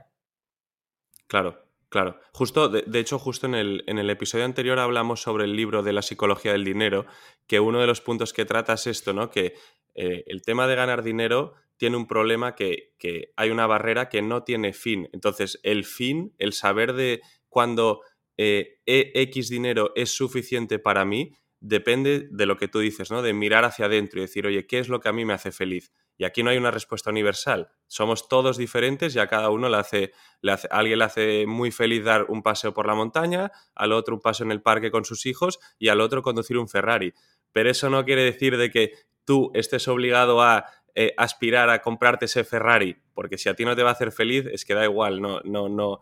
Claro, 1.28 1.64
claro. 1.90 2.20
Justo, 2.34 2.70
de, 2.70 3.00
hecho, 3.00 3.20
justo 3.20 3.48
en 3.48 3.56
el, 3.56 3.84
en 3.88 3.98
el, 3.98 4.10
episodio 4.10 4.46
anterior 4.46 4.80
hablamos 4.80 5.22
sobre 5.22 5.46
el 5.46 5.56
libro 5.56 5.84
de 5.84 5.94
la 5.94 6.02
psicología 6.02 6.54
del 6.54 6.66
dinero, 6.66 7.06
que 7.48 7.60
uno 7.60 7.80
de 7.80 7.88
los 7.88 8.02
puntos 8.02 8.34
que 8.34 8.46
trata 8.46 8.74
es 8.74 8.88
esto, 8.88 9.14
¿no? 9.14 9.30
Que 9.30 9.56
eh, 9.96 10.24
el 10.28 10.42
tema 10.44 10.68
de 10.68 10.76
ganar 10.76 11.04
dinero 11.04 11.56
tiene 11.80 11.96
un 11.96 12.08
problema 12.08 12.56
que, 12.56 12.92
hay 13.38 13.50
una 13.50 13.66
barrera 13.66 14.10
que 14.10 14.22
no 14.22 14.44
tiene 14.44 14.74
fin. 14.74 15.10
Entonces, 15.14 15.62
el 15.64 15.86
fin, 15.86 16.36
el 16.38 16.52
saber 16.52 16.92
de 16.92 17.22
cuándo 17.48 18.02
eh, 18.38 18.82
e, 18.86 19.14
X 19.16 19.48
dinero 19.48 19.94
es 19.96 20.12
suficiente 20.12 20.78
para 20.78 21.06
mí, 21.06 21.32
depende 21.62 22.28
de 22.32 22.46
lo 22.46 22.58
que 22.58 22.68
tú 22.68 22.80
dices, 22.80 23.12
¿no? 23.12 23.22
De 23.22 23.34
mirar 23.34 23.64
hacia 23.64 23.86
adentro 23.86 24.20
y 24.20 24.24
decir, 24.24 24.46
oye, 24.46 24.68
¿qué 24.68 24.80
es 24.80 24.90
lo 24.90 25.00
que 25.00 25.08
a 25.08 25.14
mí 25.14 25.24
me 25.24 25.32
hace 25.32 25.54
feliz? 25.54 25.94
Y 26.18 26.26
aquí 26.26 26.44
no 26.44 26.50
hay 26.50 26.58
una 26.58 26.70
respuesta 26.70 27.12
universal. 27.12 27.70
Somos 27.88 28.28
todos 28.28 28.58
diferentes 28.58 29.16
y 29.16 29.20
a 29.20 29.28
cada 29.28 29.50
uno 29.50 29.70
le 29.70 29.78
hace, 29.78 30.12
le 30.42 30.52
hace, 30.52 30.68
alguien 30.72 31.00
le 31.00 31.06
hace 31.06 31.46
muy 31.48 31.72
feliz 31.72 32.04
dar 32.04 32.26
un 32.28 32.44
paseo 32.44 32.74
por 32.74 32.88
la 32.88 32.94
montaña, 32.94 33.54
al 33.74 33.94
otro 33.94 34.16
un 34.16 34.22
paseo 34.22 34.46
en 34.46 34.52
el 34.52 34.62
parque 34.62 34.92
con 34.92 35.06
sus 35.06 35.26
hijos 35.26 35.60
y 35.80 35.88
al 35.88 36.02
otro 36.02 36.22
conducir 36.22 36.58
un 36.58 36.68
Ferrari. 36.68 37.14
Pero 37.54 37.70
eso 37.70 37.90
no 37.90 38.04
quiere 38.04 38.24
decir 38.24 38.58
de 38.58 38.70
que 38.70 38.92
tú 39.24 39.52
estés 39.54 39.88
obligado 39.88 40.42
a 40.42 40.66
eh, 41.02 41.14
aspirar 41.16 41.70
a 41.70 41.82
comprarte 41.82 42.26
ese 42.26 42.44
Ferrari, 42.44 42.98
porque 43.14 43.38
si 43.38 43.48
a 43.48 43.54
ti 43.54 43.64
no 43.64 43.74
te 43.74 43.84
va 43.84 43.92
a 43.92 43.94
hacer 43.94 44.12
feliz, 44.12 44.46
es 44.52 44.66
que 44.66 44.74
da 44.74 44.84
igual, 44.84 45.22
no, 45.22 45.40
no, 45.46 45.70
no. 45.70 46.02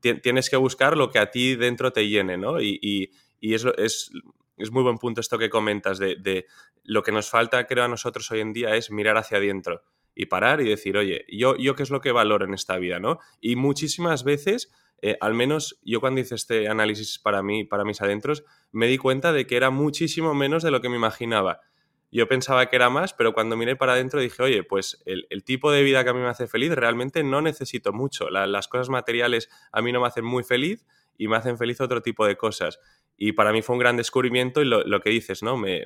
Tienes 0.00 0.48
que 0.48 0.56
buscar 0.56 0.96
lo 0.96 1.10
que 1.10 1.18
a 1.18 1.32
ti 1.32 1.56
dentro 1.56 1.92
te 1.92 2.08
llene, 2.08 2.36
¿no? 2.36 2.60
Y, 2.60 2.78
y, 2.80 3.10
y 3.40 3.54
es, 3.54 3.64
es, 3.76 4.12
es, 4.56 4.70
muy 4.70 4.84
buen 4.84 4.98
punto 4.98 5.20
esto 5.20 5.36
que 5.36 5.50
comentas 5.50 5.98
de, 5.98 6.14
de, 6.14 6.46
lo 6.84 7.02
que 7.02 7.10
nos 7.10 7.28
falta, 7.28 7.66
creo, 7.66 7.82
a 7.82 7.88
nosotros 7.88 8.30
hoy 8.30 8.38
en 8.38 8.52
día 8.52 8.76
es 8.76 8.92
mirar 8.92 9.16
hacia 9.16 9.38
adentro 9.38 9.82
y 10.14 10.26
parar 10.26 10.60
y 10.60 10.68
decir, 10.68 10.96
oye, 10.96 11.24
yo, 11.28 11.56
yo 11.56 11.74
qué 11.74 11.82
es 11.82 11.90
lo 11.90 12.00
que 12.00 12.12
valoro 12.12 12.44
en 12.44 12.54
esta 12.54 12.78
vida, 12.78 13.00
¿no? 13.00 13.18
Y 13.40 13.56
muchísimas 13.56 14.22
veces, 14.22 14.72
eh, 15.02 15.16
al 15.20 15.34
menos 15.34 15.80
yo 15.82 15.98
cuando 15.98 16.20
hice 16.20 16.36
este 16.36 16.68
análisis 16.68 17.18
para 17.18 17.42
mí, 17.42 17.64
para 17.64 17.84
mis 17.84 18.00
adentros, 18.00 18.44
me 18.70 18.86
di 18.86 18.96
cuenta 18.96 19.32
de 19.32 19.44
que 19.44 19.56
era 19.56 19.70
muchísimo 19.70 20.34
menos 20.34 20.62
de 20.62 20.70
lo 20.70 20.80
que 20.80 20.88
me 20.88 20.94
imaginaba 20.94 21.62
yo 22.10 22.28
pensaba 22.28 22.68
que 22.68 22.76
era 22.76 22.88
más, 22.88 23.12
pero 23.12 23.34
cuando 23.34 23.56
miré 23.56 23.76
para 23.76 23.92
adentro 23.92 24.20
dije, 24.20 24.42
oye, 24.42 24.62
pues 24.62 25.02
el, 25.06 25.26
tipo 25.44 25.70
de 25.70 25.82
vida 25.82 26.04
que 26.04 26.10
a 26.10 26.14
mí 26.14 26.20
me 26.20 26.28
hace 26.28 26.46
feliz 26.46 26.72
realmente 26.74 27.22
no 27.22 27.42
necesito 27.42 27.92
mucho. 27.92 28.30
las 28.30 28.68
cosas 28.68 28.88
materiales 28.88 29.48
a 29.72 29.82
mí 29.82 29.92
no 29.92 30.00
me 30.00 30.06
hacen 30.06 30.24
muy 30.24 30.44
feliz 30.44 30.86
y 31.18 31.28
me 31.28 31.36
hacen 31.36 31.58
feliz 31.58 31.80
otro 31.80 32.02
tipo 32.02 32.26
de 32.26 32.36
cosas. 32.36 32.78
Y 33.16 33.32
para 33.32 33.52
mí 33.52 33.62
fue 33.62 33.74
un 33.74 33.80
gran 33.80 33.96
descubrimiento 33.96 34.62
y 34.62 34.66
lo, 34.66 35.00
que 35.00 35.10
dices, 35.10 35.42
¿no? 35.42 35.56
Me, 35.56 35.84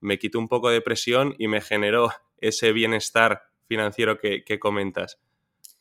me, 0.00 0.18
quitó 0.18 0.38
un 0.38 0.48
poco 0.48 0.70
de 0.70 0.80
presión 0.80 1.34
y 1.38 1.48
me 1.48 1.60
generó 1.60 2.10
ese 2.38 2.72
bienestar 2.72 3.42
financiero 3.66 4.18
que, 4.18 4.58
comentas. 4.58 5.18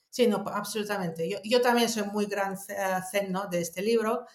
Sí, 0.10 0.28
no, 0.28 0.44
absolutamente. 0.48 1.30
Yo, 1.30 1.38
yo, 1.44 1.62
también 1.62 1.89
soy 1.89 2.04
muy 2.04 2.26
gran 2.26 2.58
fan 2.58 3.32
¿no? 3.32 3.48
de 3.48 3.62
este 3.62 3.82
libro 3.82 4.26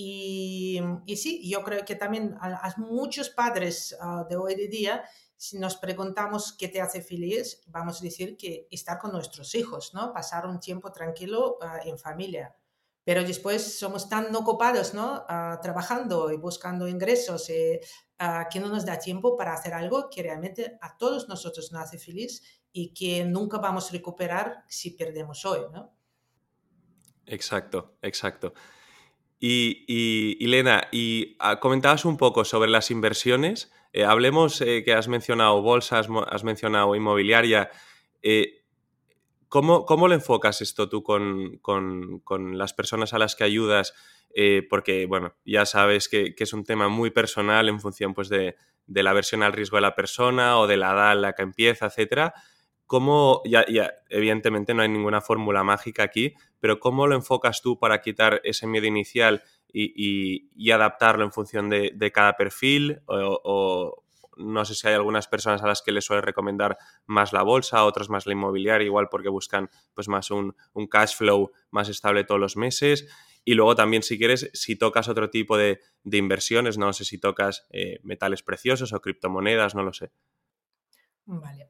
y, 0.00 0.80
y, 1.06 1.16
sí, 1.16 1.42
yo 1.50 1.64
creo 1.64 1.84
que 1.84 1.96
también 1.96 2.36
a, 2.40 2.72
muchos 2.76 3.30
padres 3.30 3.96
ah, 4.00 4.24
de 4.30 4.36
hoy 4.36 4.52
en 4.52 4.70
día, 4.70 5.04
si 5.36 5.58
nos 5.58 5.76
preguntamos 5.76 6.52
qué 6.56 6.68
te 6.68 6.80
hace 6.80 7.02
feliz, 7.02 7.64
vamos 7.66 8.00
a 8.00 8.04
decir 8.04 8.36
que 8.36 8.68
estar 8.70 9.00
con 9.00 9.10
nuestros 9.10 9.56
hijos, 9.56 9.94
¿no? 9.94 10.12
Pasar 10.12 10.46
un 10.46 10.60
tiempo 10.60 10.92
tranquilo 10.92 11.58
ah, 11.60 11.80
en 11.84 11.98
familia. 11.98 12.54
Pero 13.02 13.24
después 13.24 13.76
somos 13.76 14.08
tan 14.08 14.32
ocupados, 14.36 14.94
¿no? 14.94 15.24
Ah, 15.28 15.58
trabajando 15.60 16.30
y 16.30 16.36
buscando 16.36 16.86
ingresos 16.86 17.50
eh, 17.50 17.80
que 18.52 18.60
no 18.60 18.68
nos 18.68 18.86
da 18.86 19.00
tiempo 19.00 19.36
para 19.36 19.52
hacer 19.52 19.74
algo 19.74 20.08
que 20.10 20.22
realmente 20.22 20.78
a 20.80 20.96
todos 20.96 21.28
nosotros 21.28 21.72
nos 21.72 21.82
hace 21.82 21.98
feliz 21.98 22.62
y 22.70 22.94
que 22.94 23.24
nunca 23.24 23.58
vamos 23.58 23.88
a 23.88 23.92
recuperar 23.94 24.62
si 24.68 24.92
perdemos 24.92 25.44
hoy, 25.44 25.62
¿no? 25.72 25.92
Exacto, 27.26 27.98
exacto. 28.00 28.54
Y, 29.40 29.84
y, 29.86 30.46
Lena, 30.48 30.88
y 30.90 31.36
ah, 31.38 31.60
comentabas 31.60 32.04
un 32.04 32.16
poco 32.16 32.44
sobre 32.44 32.70
las 32.70 32.90
inversiones. 32.90 33.72
Eh, 33.92 34.04
hablemos 34.04 34.60
eh, 34.60 34.82
que 34.84 34.92
has 34.92 35.06
mencionado 35.06 35.62
bolsas, 35.62 36.08
has 36.28 36.44
mencionado 36.44 36.94
inmobiliaria. 36.96 37.70
Eh, 38.22 38.64
¿cómo, 39.48 39.84
¿cómo, 39.86 40.08
lo 40.08 40.14
enfocas 40.14 40.60
esto 40.60 40.88
tú 40.88 41.04
con, 41.04 41.58
con, 41.58 42.18
con, 42.20 42.58
las 42.58 42.74
personas 42.74 43.12
a 43.14 43.18
las 43.18 43.36
que 43.36 43.44
ayudas? 43.44 43.94
porque, 44.70 45.06
bueno, 45.06 45.34
ya 45.44 45.66
sabes 45.66 46.08
que, 46.08 46.36
que, 46.36 46.44
es 46.44 46.52
un 46.52 46.62
tema 46.62 46.88
muy 46.88 47.10
personal 47.10 47.68
en 47.68 47.80
función 47.80 48.14
pues, 48.14 48.28
de, 48.28 48.54
de, 48.86 49.02
la 49.02 49.12
versión 49.12 49.42
al 49.42 49.52
riesgo 49.52 49.78
de 49.78 49.80
la 49.80 49.96
persona 49.96 50.60
o 50.60 50.68
de 50.68 50.76
la 50.76 50.92
edad 50.92 51.12
en 51.14 51.22
la 51.22 51.32
que 51.32 51.42
empieza, 51.42 51.86
etcétera. 51.86 52.34
¿Cómo, 52.88 53.42
ya, 53.44 53.66
ya, 53.68 53.92
evidentemente 54.08 54.72
no 54.72 54.80
hay 54.80 54.88
ninguna 54.88 55.20
fórmula 55.20 55.62
mágica 55.62 56.02
aquí, 56.02 56.32
pero 56.58 56.80
cómo 56.80 57.06
lo 57.06 57.14
enfocas 57.14 57.60
tú 57.60 57.78
para 57.78 58.00
quitar 58.00 58.40
ese 58.44 58.66
miedo 58.66 58.86
inicial 58.86 59.42
y, 59.70 60.70
adaptarlo 60.70 61.22
en 61.22 61.30
función 61.30 61.68
de, 61.68 62.10
cada 62.14 62.38
perfil? 62.38 63.02
O, 63.04 64.02
no 64.38 64.64
sé 64.64 64.74
si 64.74 64.88
hay 64.88 64.94
algunas 64.94 65.28
personas 65.28 65.62
a 65.62 65.66
las 65.66 65.82
que 65.82 65.92
les 65.92 66.06
suele 66.06 66.22
recomendar 66.22 66.78
más 67.04 67.34
la 67.34 67.42
bolsa, 67.42 67.84
otras 67.84 68.08
más 68.08 68.24
la 68.24 68.32
inmobiliaria, 68.32 68.86
igual 68.86 69.10
porque 69.10 69.28
buscan 69.28 69.68
pues 69.92 70.08
más 70.08 70.30
un, 70.30 70.56
cash 70.90 71.14
flow 71.14 71.52
más 71.70 71.90
estable 71.90 72.24
todos 72.24 72.40
los 72.40 72.56
meses. 72.56 73.06
Y 73.44 73.52
luego 73.52 73.74
también, 73.74 74.02
si 74.02 74.16
quieres, 74.16 74.50
si 74.54 74.76
tocas 74.76 75.08
otro 75.08 75.28
tipo 75.28 75.58
de, 75.58 75.80
de 76.04 76.16
inversiones, 76.16 76.78
no 76.78 76.90
sé 76.94 77.04
si 77.04 77.18
tocas 77.18 77.66
eh, 77.68 78.00
metales 78.02 78.42
preciosos 78.42 78.94
o 78.94 79.00
criptomonedas, 79.02 79.74
no 79.74 79.82
lo 79.82 79.92
sé. 79.92 80.10
Vale. 81.26 81.68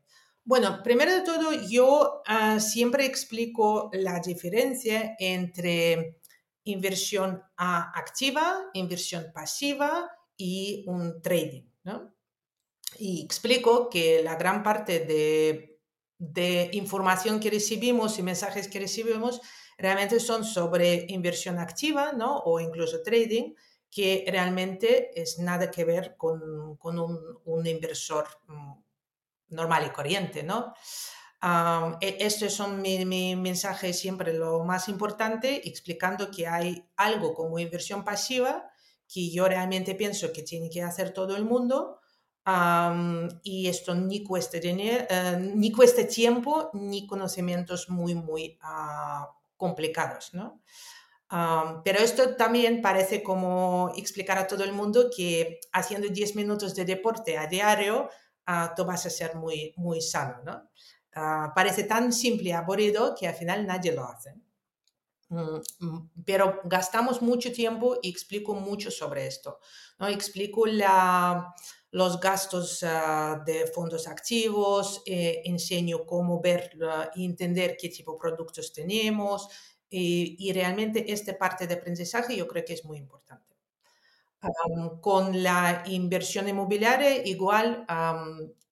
Bueno, 0.48 0.82
primero 0.82 1.12
de 1.12 1.20
todo, 1.20 1.52
yo 1.68 2.22
ah, 2.26 2.58
siempre 2.58 3.04
explico 3.04 3.90
la 3.92 4.18
diferencia 4.20 5.14
entre 5.18 6.20
inversión 6.64 7.42
activa, 7.56 8.70
inversión 8.72 9.26
pasiva 9.34 10.10
y 10.38 10.84
un 10.86 11.20
trading. 11.20 11.64
¿no? 11.84 12.14
Y 12.98 13.22
explico 13.22 13.90
que 13.90 14.22
la 14.22 14.36
gran 14.36 14.62
parte 14.62 15.00
de 15.00 15.78
de 16.18 16.70
información 16.72 17.38
que 17.38 17.50
recibimos 17.50 18.18
y 18.18 18.22
mensajes 18.22 18.68
que 18.68 18.80
recibimos 18.80 19.40
realmente 19.78 20.18
son 20.18 20.44
sobre 20.44 21.06
inversión 21.08 21.58
activa, 21.58 22.12
¿no? 22.12 22.38
O 22.38 22.58
incluso 22.58 23.02
trading, 23.02 23.54
que 23.90 24.24
realmente 24.26 25.10
es 25.20 25.38
nada 25.38 25.70
que 25.70 25.84
ver 25.84 26.16
con, 26.16 26.42
un, 26.82 27.66
inversor 27.66 28.26
mm, 28.48 28.72
normal 29.50 29.86
y 29.86 29.90
corriente, 29.90 30.42
¿no? 30.42 30.74
E, 32.00 32.16
estos 32.20 32.52
son 32.52 32.82
mi, 32.82 33.04
mi 33.04 33.36
mensaje 33.36 33.92
siempre 33.92 34.32
lo 34.32 34.64
más 34.64 34.88
importante, 34.88 35.68
explicando 35.68 36.30
que 36.30 36.46
hay 36.46 36.88
algo 36.96 37.34
como 37.34 37.58
inversión 37.58 38.04
pasiva 38.04 38.70
que 39.08 39.30
yo 39.30 39.48
realmente 39.48 39.94
pienso 39.94 40.32
que 40.32 40.42
tiene 40.42 40.68
que 40.68 40.82
hacer 40.82 41.12
todo 41.12 41.36
el 41.36 41.44
mundo 41.44 42.00
y 43.42 43.68
esto 43.68 43.94
ni 43.94 44.24
cuesta, 44.24 44.58
dinero, 44.58 45.04
eh, 45.10 45.52
ni 45.54 45.70
cuesta 45.70 46.06
tiempo 46.06 46.70
ni 46.72 47.06
conocimientos 47.06 47.90
muy, 47.90 48.14
muy 48.14 48.58
ah, 48.62 49.28
complicados, 49.56 50.32
¿no? 50.32 50.62
pero 51.84 51.98
esto 51.98 52.36
también 52.36 52.80
parece 52.80 53.22
como 53.22 53.92
explicar 53.98 54.38
a 54.38 54.46
todo 54.46 54.64
el 54.64 54.72
mundo 54.72 55.10
que 55.14 55.60
haciendo 55.74 56.08
10 56.08 56.36
minutos 56.36 56.74
de 56.74 56.86
deporte 56.86 57.36
a 57.36 57.46
diario, 57.46 58.08
uh, 58.48 58.74
tú 58.74 58.84
vas 58.84 59.06
a 59.06 59.10
ser 59.10 59.36
muy, 59.36 59.74
muy 59.76 60.00
sano, 60.00 60.42
¿no? 60.44 60.70
Ah, 61.14 61.52
parece 61.54 61.84
tan 61.84 62.12
simple 62.12 62.50
y 62.50 62.52
aburrido 62.52 63.14
que 63.18 63.26
al 63.26 63.34
final 63.34 63.66
nadie 63.66 63.92
lo 63.92 64.04
hace. 64.04 64.34
Mm, 65.30 65.60
mm, 65.80 66.10
pero 66.24 66.60
gastamos 66.64 67.20
mucho 67.20 67.52
tiempo 67.52 67.98
y 68.02 68.08
explico 68.08 68.54
mucho 68.54 68.90
sobre 68.90 69.26
esto. 69.26 69.58
¿no? 69.98 70.08
Explico 70.08 70.66
la, 70.66 71.54
los 71.90 72.20
gastos 72.20 72.82
ah, 72.84 73.42
de 73.44 73.66
fondos 73.66 74.06
activos, 74.06 75.02
eh, 75.06 75.42
enseño 75.44 76.06
cómo 76.06 76.40
ver 76.40 76.70
y 77.16 77.24
entender 77.24 77.76
qué 77.78 77.88
tipo 77.88 78.12
de 78.12 78.18
productos 78.18 78.72
tenemos 78.72 79.48
y, 79.90 80.52
realmente 80.52 81.12
esta 81.12 81.36
parte 81.36 81.66
de 81.66 81.74
aprendizaje 81.74 82.36
yo 82.36 82.46
creo 82.46 82.64
que 82.64 82.74
es 82.74 82.84
muy 82.84 82.98
importante. 82.98 83.47
Con 85.00 85.42
la 85.42 85.82
inversión 85.86 86.48
inmobiliaria 86.48 87.26
igual 87.26 87.84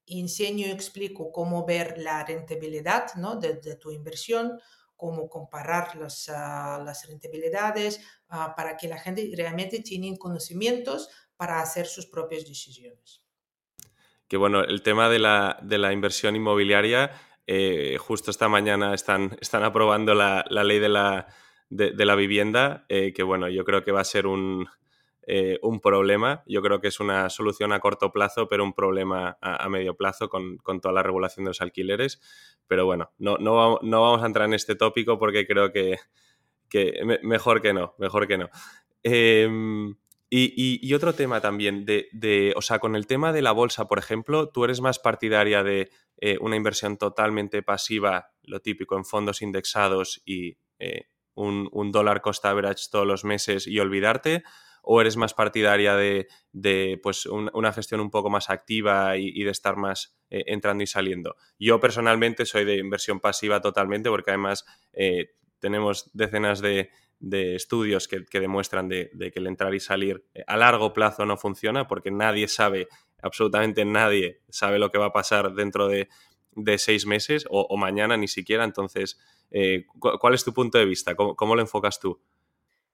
enseño 0.06 0.66
y 0.66 0.70
explico 0.70 1.32
cómo 1.32 1.66
ver 1.66 1.98
la 1.98 2.24
rentabilidad 2.24 3.14
¿no? 3.16 3.36
de, 3.36 3.76
tu 3.76 3.90
inversión, 3.90 4.60
cómo 4.96 5.28
comparar 5.28 5.96
las, 5.96 6.28
ah, 6.28 6.80
las 6.84 7.06
rentabilidades 7.08 8.00
ah, 8.28 8.54
para 8.56 8.76
que 8.76 8.88
la 8.88 8.98
gente 8.98 9.28
realmente 9.36 9.80
tiene 9.80 10.16
conocimientos 10.16 11.08
para 11.36 11.60
hacer 11.60 11.86
sus 11.86 12.06
propias 12.06 12.46
decisiones. 12.46 13.22
Que 14.28 14.36
bueno, 14.36 14.62
el 14.62 14.82
tema 14.82 15.08
de 15.08 15.18
la, 15.18 15.58
de 15.62 15.78
la 15.78 15.92
inversión 15.92 16.34
inmobiliaria, 16.34 17.12
eh, 17.46 17.96
justo 17.98 18.30
esta 18.30 18.48
mañana 18.48 18.94
están, 18.94 19.36
aprobando 19.52 20.14
la, 20.14 20.44
la 20.50 20.64
ley 20.64 20.78
de 20.78 20.88
la, 20.88 21.28
de, 21.68 22.04
la 22.04 22.14
vivienda, 22.16 22.86
eh, 22.88 23.12
que 23.12 23.22
bueno, 23.22 23.48
yo 23.48 23.64
creo 23.64 23.84
que 23.84 23.92
va 23.92 24.00
a 24.00 24.04
ser 24.04 24.26
un, 24.26 24.66
eh, 25.28 25.58
un 25.62 25.80
problema. 25.80 26.44
Yo 26.46 26.62
creo 26.62 26.80
que 26.80 26.86
es 26.86 27.00
una 27.00 27.28
solución 27.30 27.72
a 27.72 27.80
corto 27.80 28.12
plazo, 28.12 28.46
pero 28.48 28.62
un 28.62 28.72
problema 28.72 29.36
a, 29.40 29.68
medio 29.68 29.96
plazo 29.96 30.28
con, 30.28 30.58
toda 30.80 30.94
la 30.94 31.02
regulación 31.02 31.44
de 31.44 31.50
los 31.50 31.60
alquileres. 31.60 32.20
Pero 32.68 32.86
bueno, 32.86 33.10
no, 33.18 33.36
no, 33.38 33.80
no 33.82 34.02
vamos 34.02 34.22
a 34.22 34.26
entrar 34.26 34.46
en 34.46 34.54
este 34.54 34.76
tópico 34.76 35.18
porque 35.18 35.44
creo 35.46 35.72
que, 35.72 35.98
mejor 37.22 37.60
que 37.60 37.72
no, 37.72 37.94
mejor 37.98 38.28
que 38.28 38.38
no. 38.38 38.48
Em, 39.02 39.96
y, 40.30 40.94
otro 40.94 41.12
tema 41.12 41.40
también, 41.40 41.84
de, 41.84 42.52
o 42.54 42.62
sea, 42.62 42.78
con 42.78 42.94
el 42.94 43.08
tema 43.08 43.32
de 43.32 43.42
la 43.42 43.52
bolsa, 43.52 43.88
por 43.88 43.98
ejemplo, 43.98 44.48
tú 44.50 44.64
eres 44.64 44.80
más 44.80 45.00
partidaria 45.00 45.64
de 45.64 45.90
eh, 46.18 46.38
una 46.40 46.54
inversión 46.54 46.98
totalmente 46.98 47.62
pasiva, 47.62 48.32
lo 48.42 48.60
típico 48.60 48.96
en 48.96 49.04
fondos 49.04 49.42
indexados 49.42 50.22
y 50.24 50.58
eh, 50.78 51.06
un, 51.34 51.68
un, 51.72 51.90
dólar 51.90 52.22
cost 52.22 52.44
average 52.44 52.84
todos 52.90 53.06
los 53.06 53.24
meses 53.24 53.66
y 53.66 53.78
olvidarte, 53.80 54.42
o 54.88 55.00
eres 55.00 55.16
más 55.16 55.34
partidaria 55.34 55.96
de, 55.96 57.00
pues, 57.02 57.26
una 57.26 57.72
gestión 57.72 58.00
un 58.00 58.10
poco 58.10 58.30
más 58.30 58.50
activa 58.50 59.16
y, 59.16 59.42
de 59.42 59.50
estar 59.50 59.76
más 59.76 60.16
eh, 60.30 60.44
entrando 60.46 60.84
y 60.84 60.86
saliendo? 60.86 61.34
Yo 61.58 61.80
personalmente 61.80 62.46
soy 62.46 62.64
de 62.64 62.76
inversión 62.76 63.18
pasiva 63.18 63.60
totalmente 63.60 64.08
porque 64.08 64.30
además 64.30 64.64
eh, 64.92 65.30
tenemos 65.58 66.08
decenas 66.14 66.60
de, 66.60 66.90
estudios 67.20 68.06
que, 68.06 68.24
demuestran 68.38 68.88
de, 68.88 69.10
que 69.18 69.40
el 69.40 69.48
entrar 69.48 69.74
y 69.74 69.80
salir 69.80 70.24
eh, 70.34 70.44
a 70.46 70.56
largo 70.56 70.92
plazo 70.92 71.26
no 71.26 71.36
funciona 71.36 71.88
porque 71.88 72.12
nadie 72.12 72.46
sabe, 72.46 72.86
absolutamente 73.20 73.84
nadie 73.84 74.42
sabe 74.50 74.78
lo 74.78 74.92
que 74.92 74.98
va 74.98 75.06
a 75.06 75.12
pasar 75.12 75.54
dentro 75.54 75.88
de, 75.88 76.08
seis 76.78 77.06
meses 77.06 77.44
o, 77.50 77.76
mañana 77.76 78.16
ni 78.16 78.28
siquiera. 78.28 78.62
Entonces, 78.62 79.18
¿cuál 79.98 80.34
es 80.34 80.44
tu 80.44 80.54
punto 80.54 80.78
de 80.78 80.84
vista? 80.84 81.16
¿Cómo, 81.16 81.56
lo 81.56 81.60
enfocas 81.60 81.98
tú? 81.98 82.20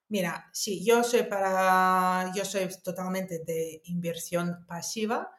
Mira, 0.09 0.49
sí, 0.53 0.83
yo 0.85 1.03
soy 1.03 1.23
para, 1.23 2.31
yo 2.35 2.45
soy 2.45 2.67
totalmente 2.83 3.39
de 3.39 3.81
inversión 3.85 4.65
pasiva, 4.67 5.31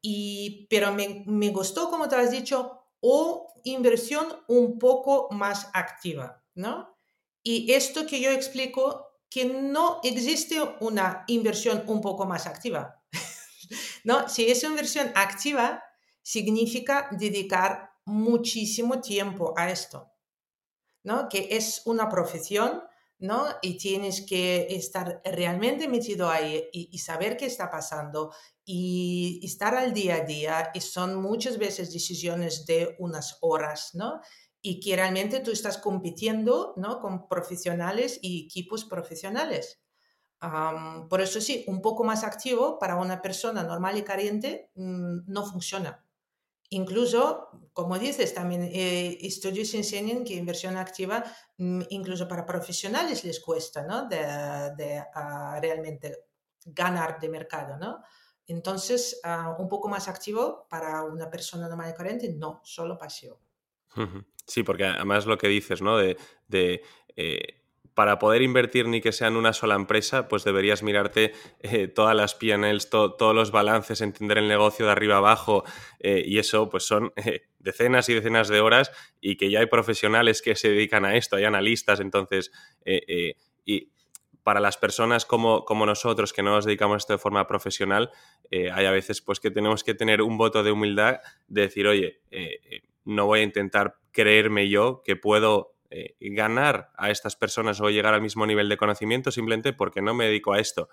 y, 0.00 0.66
pero 0.70 0.92
me, 0.92 1.24
me 1.26 1.50
gustó, 1.50 1.90
como 1.90 2.08
te 2.08 2.16
has 2.16 2.30
dicho, 2.30 2.84
o 3.00 3.52
inversión 3.64 4.26
un 4.48 4.78
poco 4.78 5.28
más 5.30 5.68
activa, 5.72 6.44
¿no? 6.54 6.96
Y 7.42 7.72
esto 7.72 8.06
que 8.06 8.20
yo 8.20 8.30
explico, 8.30 9.08
que 9.30 9.44
no 9.44 10.00
existe 10.02 10.60
una 10.80 11.24
inversión 11.26 11.84
un 11.86 12.00
poco 12.00 12.24
más 12.26 12.46
activa, 12.46 13.02
¿no? 14.04 14.28
Si 14.28 14.50
es 14.50 14.62
inversión 14.64 15.12
activa, 15.14 15.82
significa 16.22 17.08
dedicar 17.12 17.90
muchísimo 18.04 19.00
tiempo 19.00 19.54
a 19.56 19.70
esto, 19.70 20.10
¿no? 21.02 21.28
Que 21.28 21.48
es 21.50 21.82
una 21.84 22.08
profesión 22.08 22.82
¿no? 23.18 23.46
Y 23.62 23.78
tienes 23.78 24.22
que 24.22 24.68
estar 24.70 25.20
realmente 25.24 25.88
metido 25.88 26.30
ahí 26.30 26.68
y, 26.72 26.98
saber 26.98 27.36
qué 27.36 27.46
está 27.46 27.70
pasando 27.70 28.32
y, 28.64 29.40
estar 29.42 29.74
al 29.74 29.92
día 29.92 30.16
a 30.16 30.20
día. 30.20 30.70
Y 30.74 30.80
son 30.80 31.16
muchas 31.16 31.58
veces 31.58 31.92
decisiones 31.92 32.66
de 32.66 32.96
unas 32.98 33.38
horas, 33.40 33.90
¿no? 33.94 34.20
Y 34.62 34.80
que 34.80 34.96
realmente 34.96 35.40
tú 35.40 35.50
estás 35.50 35.78
compitiendo, 35.78 36.74
¿no? 36.76 37.00
Con 37.00 37.28
profesionales 37.28 38.18
y 38.22 38.46
equipos 38.46 38.84
profesionales. 38.84 39.80
por 41.10 41.20
eso 41.20 41.40
sí, 41.40 41.64
un 41.66 41.82
poco 41.82 42.04
más 42.04 42.22
activo 42.22 42.78
para 42.78 42.96
una 42.96 43.20
persona 43.20 43.64
normal 43.64 43.98
y 43.98 44.02
carente 44.02 44.70
mm, 44.76 45.30
no 45.32 45.44
funciona. 45.44 46.07
Incluso, 46.70 47.48
como 47.72 47.98
dices, 47.98 48.34
también 48.34 48.62
eh, 48.62 49.18
estudios 49.22 49.72
enseñan 49.74 50.24
que 50.24 50.34
inversión 50.34 50.76
activa, 50.76 51.24
mm, 51.56 51.82
incluso 51.90 52.28
para 52.28 52.44
profesionales 52.44 53.24
les 53.24 53.40
cuesta, 53.40 53.84
¿no? 53.84 54.06
De, 54.06 55.02
ah, 55.14 55.58
realmente 55.62 56.26
ganar 56.66 57.18
de 57.20 57.28
mercado, 57.28 57.78
¿no? 57.78 58.02
Entonces, 58.46 59.20
ah, 59.24 59.56
un 59.58 59.68
poco 59.68 59.88
más 59.88 60.08
activo 60.08 60.66
para 60.68 61.02
una 61.04 61.30
persona 61.30 61.68
normal 61.68 61.90
y 61.90 61.94
corriente, 61.94 62.34
no, 62.34 62.60
solo 62.64 62.98
pasivo. 62.98 63.40
Sí, 64.46 64.62
porque 64.62 64.84
además 64.84 65.26
lo 65.26 65.38
que 65.38 65.48
dices, 65.48 65.82
¿no? 65.82 65.96
De, 65.96 66.16
eh, 67.16 67.67
para 67.98 68.20
poder 68.20 68.42
invertir 68.42 68.86
ni 68.86 69.00
que 69.00 69.10
sea 69.10 69.26
en 69.26 69.34
una 69.34 69.52
sola 69.52 69.74
empresa, 69.74 70.28
pues 70.28 70.44
deberías 70.44 70.84
mirarte 70.84 71.32
eh, 71.58 71.88
todas 71.88 72.14
las 72.14 72.36
PNLs, 72.36 72.90
todos 72.90 73.34
los 73.34 73.50
balances, 73.50 74.02
entender 74.02 74.38
el 74.38 74.46
negocio 74.46 74.86
de 74.86 74.92
arriba 74.92 75.16
abajo 75.16 75.64
eh, 75.98 76.22
y 76.24 76.38
eso 76.38 76.68
pues 76.68 76.84
son 76.84 77.12
eh, 77.16 77.48
decenas 77.58 78.08
y 78.08 78.14
decenas 78.14 78.46
de 78.46 78.60
horas 78.60 78.92
y 79.20 79.36
que 79.36 79.50
ya 79.50 79.58
hay 79.58 79.66
profesionales 79.66 80.42
que 80.42 80.54
se 80.54 80.68
dedican 80.68 81.04
a 81.04 81.16
esto, 81.16 81.34
hay 81.34 81.42
analistas, 81.42 81.98
entonces, 81.98 82.52
y 83.64 83.90
para 84.44 84.60
las 84.60 84.76
personas 84.76 85.26
como, 85.26 85.64
como, 85.64 85.84
nosotros 85.84 86.32
que 86.32 86.44
no 86.44 86.52
nos 86.52 86.66
dedicamos 86.66 86.94
a 86.94 86.98
esto 86.98 87.14
de 87.14 87.18
forma 87.18 87.48
profesional, 87.48 88.12
hay 88.52 88.86
a 88.86 88.92
veces 88.92 89.20
pues 89.22 89.40
que 89.40 89.50
tenemos 89.50 89.82
que 89.82 89.94
tener 89.94 90.22
un 90.22 90.38
voto 90.38 90.62
de 90.62 90.70
humildad 90.70 91.18
de 91.48 91.62
decir, 91.62 91.88
oye, 91.88 92.20
no 93.04 93.26
voy 93.26 93.40
a 93.40 93.42
intentar 93.42 93.96
creerme 94.12 94.68
yo 94.68 95.02
que 95.04 95.16
puedo 95.16 95.77
eh, 95.90 96.16
ganar 96.20 96.90
a 96.98 97.10
estas 97.10 97.34
personas 97.34 97.80
o 97.80 97.88
llegar 97.88 98.12
al 98.12 98.20
mismo 98.20 98.44
nivel 98.46 98.68
de 98.68 98.76
conocimiento 98.76 99.30
simplemente 99.30 99.72
porque 99.72 100.02
no 100.02 100.12
me 100.12 100.26
dedico 100.26 100.52
a 100.52 100.60
esto. 100.60 100.90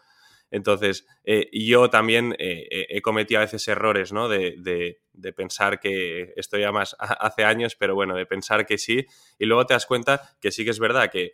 Entonces, 0.52 1.06
eh, 1.26 1.50
yo 1.52 1.90
también 1.90 2.34
eh, 2.40 2.88
he 2.90 3.02
cometido 3.02 3.42
a 3.42 3.44
veces 3.44 3.68
errores, 3.68 4.14
¿no? 4.14 4.30
De, 4.30 5.02
pensar 5.36 5.82
que 5.82 6.32
esto 6.38 6.58
ya 6.58 6.72
más 6.72 6.96
hace 7.00 7.44
años, 7.44 7.76
pero 7.76 7.94
bueno, 7.94 8.16
de 8.16 8.26
pensar 8.26 8.66
que 8.66 8.78
sí. 8.78 9.06
Y 9.38 9.46
luego 9.48 9.66
te 9.66 9.74
das 9.74 9.86
cuenta 9.86 10.38
que 10.40 10.52
sí 10.52 10.64
que 10.64 10.72
es 10.72 10.80
verdad 10.80 11.12
que 11.12 11.34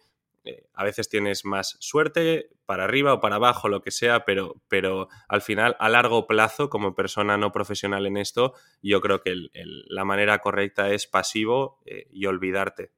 a 0.73 0.83
veces 0.83 1.07
tienes 1.07 1.45
más 1.45 1.77
suerte 1.81 2.49
para 2.65 2.85
arriba 2.85 3.13
o 3.13 3.19
para 3.19 3.35
abajo, 3.35 3.69
lo 3.69 3.83
que 3.83 3.91
sea, 3.91 4.25
pero, 4.25 4.59
pero 4.69 5.07
al 5.27 5.43
final, 5.43 5.75
a 5.77 5.87
largo 5.87 6.25
plazo, 6.25 6.67
como 6.67 6.95
persona 6.95 7.37
no 7.37 7.51
profesional 7.51 8.07
en 8.07 8.17
esto, 8.17 8.55
yo 8.81 9.01
creo 9.01 9.21
que 9.21 9.35
la 9.53 10.03
manera 10.03 10.39
correcta 10.39 10.89
es 10.89 11.05
pasivo 11.05 11.79
y 12.09 12.25
olvidarte 12.25 12.89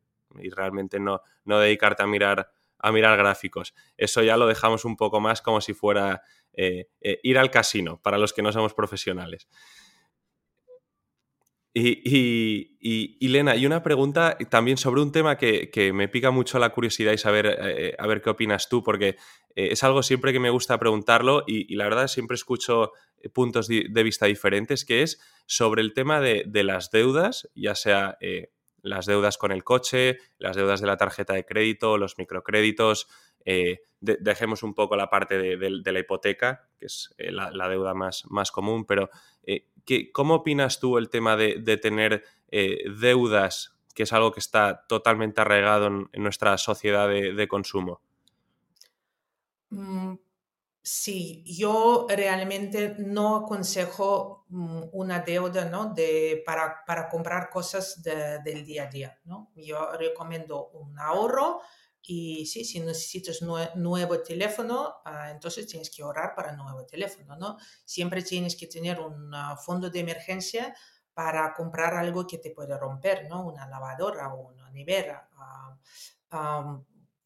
y 0.41 0.50
realmente 0.50 1.00
no, 1.00 1.22
no 1.46 1.60
dedicarte 1.60 2.04
a 2.04 2.08
mirar, 2.08 2.52
a 2.80 2.91
mirar 2.91 3.17
gráficos. 3.17 3.74
Eso 3.98 4.22
ya 4.22 4.38
lo 4.38 4.46
dejamos 4.46 4.86
un 4.86 4.98
poco 4.98 5.19
más 5.19 5.41
como 5.41 5.62
si 5.62 5.74
fuera 5.74 6.22
eh, 6.56 6.89
eh, 7.02 7.19
ir 7.24 7.39
al 7.39 7.50
casino 7.50 8.00
para 8.04 8.19
los 8.19 8.32
que 8.32 8.43
no 8.43 8.52
somos 8.52 8.74
profesionales. 8.76 9.48
Y, 11.76 12.78
y, 12.80 13.28
Lena, 13.30 13.56
y 13.56 13.65
una 13.65 13.82
pregunta 13.82 14.38
también 14.52 14.78
sobre 14.78 15.02
un 15.02 15.12
tema 15.12 15.38
que, 15.38 15.91
me 15.91 16.08
pica 16.08 16.30
mucho 16.30 16.60
la 16.60 16.69
curiosidad 16.69 17.13
y 17.13 17.17
saber 17.17 17.48
eh, 17.48 17.96
a 17.98 18.06
ver 18.06 18.22
qué 18.22 18.30
opinas 18.30 18.69
tú, 18.69 18.84
porque 18.84 19.15
es 19.56 19.84
algo 19.84 20.04
siempre 20.04 20.34
que 20.34 20.39
me 20.39 20.52
gusta 20.52 20.78
preguntarlo 20.78 21.43
y, 21.48 21.74
la 21.74 21.86
verdad 21.86 22.08
siempre 22.08 22.36
escucho 22.36 22.91
puntos 23.34 23.67
de 23.67 24.04
vista 24.04 24.28
diferentes, 24.28 24.86
que 24.86 25.02
es 25.02 25.19
sobre 25.48 25.82
el 25.82 25.93
tema 25.93 26.22
de, 26.22 26.63
las 26.63 26.91
deudas, 26.91 27.50
ya 27.56 27.74
sea 27.74 28.19
las 28.84 29.08
deudas 29.08 29.39
con 29.39 29.52
el 29.52 29.63
coche, 29.63 30.19
las 30.38 30.56
deudas 30.56 30.80
de 30.80 30.88
la 30.88 30.98
tarjeta 30.98 31.34
de 31.34 31.46
crédito, 31.46 31.98
los 31.98 32.19
microcréditos. 32.19 33.08
dejemos 34.00 34.62
un 34.62 34.76
poco 34.76 34.96
la 34.96 35.10
parte 35.10 35.38
de, 35.39 35.91
la 35.91 36.00
hipoteca, 36.00 36.69
que 36.78 36.86
es 36.86 37.15
la, 37.17 37.67
deuda 37.67 37.96
más, 37.96 38.26
más 38.30 38.52
común, 38.52 38.86
pero 38.86 39.10
¿Cómo 40.13 40.36
opinas 40.36 40.80
tú 40.80 40.98
el 40.98 41.10
tema 41.10 41.36
de, 41.36 41.78
tener 41.78 42.24
eh, 42.50 42.89
deudas, 43.00 43.78
que 43.93 44.04
es 44.04 44.13
algo 44.13 44.32
que 44.32 44.39
está 44.39 44.86
totalmente 44.88 45.41
arraigado 45.41 45.88
en, 45.88 46.24
nuestra 46.24 46.58
sociedad 46.58 47.10
de, 47.10 47.48
consumo? 47.48 48.02
Sí, 50.86 51.46
yo 51.46 52.08
realmente 52.10 52.96
no 53.00 53.38
aconsejo 53.38 54.46
mm, 54.50 54.89
una 54.91 55.22
deuda 55.22 55.63
¿no? 55.63 55.93
de, 55.93 56.43
para, 56.46 57.08
comprar 57.10 57.50
cosas 57.50 58.04
del 58.04 58.65
día 58.65 58.84
a 58.84 58.88
día. 58.88 59.17
¿no? 59.24 59.50
Yo 59.56 59.93
recomiendo 59.93 60.72
un 60.72 61.00
ahorro 61.00 61.62
y 62.02 62.46
sí, 62.48 62.65
si 62.65 62.82
necesitas 62.82 63.41
nuevo 63.41 64.22
teléfono, 64.22 64.96
ah, 65.06 65.32
entonces 65.32 65.67
tienes 65.67 65.89
que 65.89 66.04
ahorrar 66.04 66.36
para 66.36 66.52
nuevo 66.52 66.86
teléfono, 66.86 67.38
¿no? 67.38 67.58
Siempre 67.86 68.22
tienes 68.22 68.58
que 68.58 68.67
tener 68.67 69.00
un 69.00 69.34
ah, 69.34 69.56
fondo 69.56 69.89
de 69.89 70.02
emergencia 70.02 70.76
para 71.13 71.54
comprar 71.54 71.93
algo 71.93 72.28
que 72.28 72.39
te 72.39 72.52
puede 72.52 72.78
romper, 72.78 73.30
¿no? 73.30 73.46
Una 73.48 73.67
lavadora 73.67 74.34
o 74.34 74.50
una 74.50 74.69
nevera. 74.72 75.30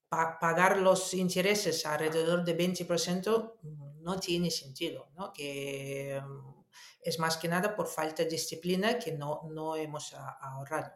Ah, 0.10 0.38
pagar 0.40 0.78
los 0.78 1.14
intereses 1.14 1.86
alrededor 1.86 2.46
de 2.46 2.58
20% 2.58 3.58
mm, 3.62 4.04
no 4.04 4.20
tiene 4.20 4.50
sentido, 4.50 5.10
¿no? 5.16 5.34
Que 5.34 6.22
mm, 6.26 6.64
es 7.02 7.20
más 7.20 7.38
que 7.38 7.50
nada 7.50 7.76
por 7.76 7.88
falta 7.88 8.24
de 8.24 8.30
disciplina 8.30 8.98
que 8.98 9.12
no, 9.12 9.42
no 9.52 9.76
hemos 9.76 10.14
ahorrado. 10.14 10.94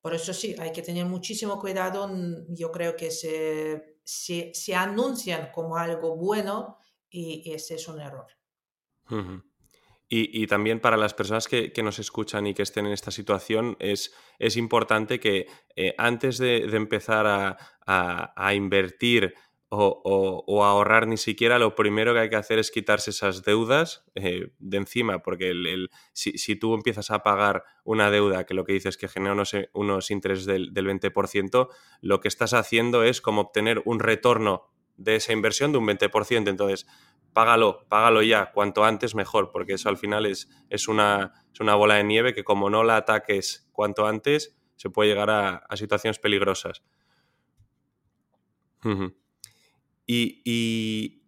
Por 0.00 0.14
eso 0.14 0.32
sí, 0.32 0.56
hay 0.58 0.72
que 0.72 0.82
tener 0.82 1.04
muchísimo 1.04 1.60
cuidado. 1.60 2.08
Yo 2.48 2.70
creo 2.72 2.96
que 2.96 3.10
se, 3.10 3.98
se, 4.04 4.74
anuncian 4.74 5.50
como 5.52 5.76
algo 5.76 6.16
bueno 6.16 6.78
y 7.10 7.52
ese 7.52 7.74
es 7.74 7.88
un 7.88 8.00
error. 8.00 8.28
Y, 10.10 10.46
también 10.46 10.80
para 10.80 10.96
las 10.96 11.12
personas 11.12 11.48
que, 11.48 11.72
nos 11.82 11.98
escuchan 11.98 12.46
y 12.46 12.54
que 12.54 12.62
estén 12.62 12.86
en 12.86 12.92
esta 12.92 13.10
situación, 13.10 13.76
es, 13.78 14.14
es 14.38 14.56
importante 14.56 15.20
que 15.20 15.46
eh, 15.76 15.94
antes 15.98 16.38
de, 16.38 16.64
empezar 16.74 17.26
a, 17.26 17.58
a, 18.34 18.54
invertir 18.54 19.34
o, 19.70 20.64
ahorrar 20.64 21.06
ni 21.06 21.16
siquiera, 21.16 21.58
lo 21.58 21.74
primero 21.74 22.14
que 22.14 22.20
hay 22.20 22.30
que 22.30 22.36
hacer 22.36 22.58
es 22.58 22.70
quitarse 22.70 23.10
esas 23.10 23.42
deudas 23.42 24.04
eh, 24.14 24.52
de 24.58 24.76
encima, 24.78 25.22
porque 25.22 25.50
el, 25.50 25.90
si, 26.12 26.56
tú 26.56 26.74
empiezas 26.74 27.10
a 27.10 27.22
pagar 27.22 27.64
una 27.84 28.10
deuda 28.10 28.46
que 28.46 28.54
lo 28.54 28.64
que 28.64 28.72
dices 28.72 28.94
es 28.94 28.96
que 28.96 29.08
genera 29.08 29.34
unos, 29.34 29.54
unos 29.74 30.10
intereses 30.10 30.46
del, 30.46 30.72
20%, 30.72 31.68
lo 32.00 32.20
que 32.20 32.28
estás 32.28 32.54
haciendo 32.54 33.02
es 33.02 33.20
como 33.20 33.42
obtener 33.42 33.82
un 33.84 34.00
retorno 34.00 34.70
de 34.96 35.16
esa 35.16 35.32
inversión 35.32 35.72
de 35.72 35.78
un 35.78 35.86
20%. 35.86 36.48
Entonces, 36.48 36.86
págalo, 37.38 37.86
págalo 37.88 38.20
ya, 38.20 38.50
cuanto 38.50 38.84
antes 38.84 39.14
mejor, 39.14 39.52
porque 39.52 39.74
eso 39.74 39.88
al 39.88 39.96
final 39.96 40.26
es, 40.26 40.48
es, 40.70 40.88
una, 40.88 41.34
una 41.60 41.76
bola 41.76 41.94
de 41.94 42.02
nieve 42.02 42.34
que 42.34 42.42
como 42.42 42.68
no 42.68 42.82
la 42.82 42.96
ataques 42.96 43.70
cuanto 43.70 44.08
antes, 44.08 44.58
se 44.74 44.90
puede 44.90 45.10
llegar 45.10 45.30
a, 45.30 45.64
situaciones 45.76 46.18
peligrosas. 46.18 46.82
Y, 50.04 51.22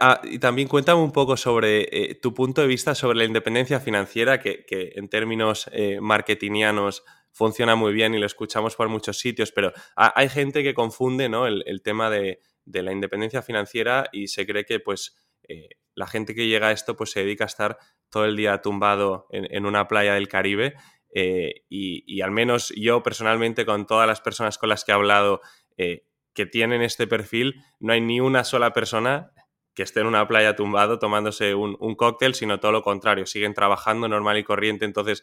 ah, 0.00 0.22
y, 0.24 0.38
también 0.38 0.68
cuéntame 0.68 1.02
un 1.02 1.12
poco 1.12 1.36
sobre 1.36 1.82
eh, 1.92 2.14
tu 2.14 2.32
punto 2.32 2.62
de 2.62 2.66
vista 2.66 2.94
sobre 2.94 3.18
la 3.18 3.26
independencia 3.26 3.78
financiera, 3.78 4.40
que, 4.40 4.64
en 4.70 5.10
términos 5.10 5.68
eh, 5.70 6.00
marketingianos 6.00 7.04
funciona 7.30 7.76
muy 7.76 7.92
bien 7.92 8.14
y 8.14 8.18
lo 8.18 8.24
escuchamos 8.24 8.74
por 8.74 8.88
muchos 8.88 9.18
sitios, 9.18 9.52
pero 9.52 9.70
hay 9.96 10.30
gente 10.30 10.62
que 10.62 10.72
confunde 10.72 11.28
¿no? 11.28 11.46
el, 11.46 11.82
tema 11.82 12.08
de, 12.08 12.40
la 12.64 12.90
independencia 12.90 13.42
financiera 13.42 14.08
y 14.12 14.28
se 14.28 14.46
cree 14.46 14.64
que 14.64 14.80
pues, 14.80 15.14
eh, 15.48 15.68
la 15.94 16.06
gente 16.06 16.34
que 16.34 16.46
llega 16.46 16.68
a 16.68 16.72
esto 16.72 16.96
pues, 16.96 17.10
se 17.10 17.20
dedica 17.20 17.44
a 17.44 17.46
estar 17.46 17.78
todo 18.10 18.24
el 18.24 18.36
día 18.36 18.60
tumbado 18.62 19.26
en, 19.30 19.66
una 19.66 19.88
playa 19.88 20.14
del 20.14 20.28
Caribe. 20.28 20.74
y, 21.14 22.04
y, 22.06 22.20
al 22.20 22.30
menos 22.30 22.72
yo 22.76 23.02
personalmente, 23.02 23.64
con 23.64 23.86
todas 23.86 24.06
las 24.06 24.20
personas 24.20 24.58
con 24.58 24.68
las 24.68 24.84
que 24.84 24.92
he 24.92 24.94
hablado, 24.94 25.40
que 25.76 26.46
tienen 26.46 26.82
este 26.82 27.06
perfil, 27.06 27.64
no 27.80 27.94
hay 27.94 28.02
ni 28.02 28.20
una 28.20 28.44
sola 28.44 28.72
persona 28.72 29.32
que 29.76 29.82
esté 29.82 30.00
en 30.00 30.06
una 30.06 30.26
playa 30.26 30.56
tumbado 30.56 30.98
tomándose 30.98 31.54
un, 31.54 31.94
cóctel, 31.96 32.34
sino 32.34 32.58
todo 32.58 32.72
lo 32.72 32.82
contrario, 32.82 33.26
siguen 33.26 33.52
trabajando 33.52 34.08
normal 34.08 34.38
y 34.38 34.42
corriente. 34.42 34.86
Entonces, 34.86 35.22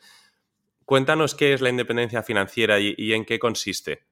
cuéntanos 0.85 1.33
qué 1.33 1.53
es 1.53 1.61
la 1.61 1.69
independencia 1.69 2.21
financiera 2.21 2.79
y, 2.79 3.13
en 3.13 3.25
qué 3.25 3.39
consiste. 3.39 4.05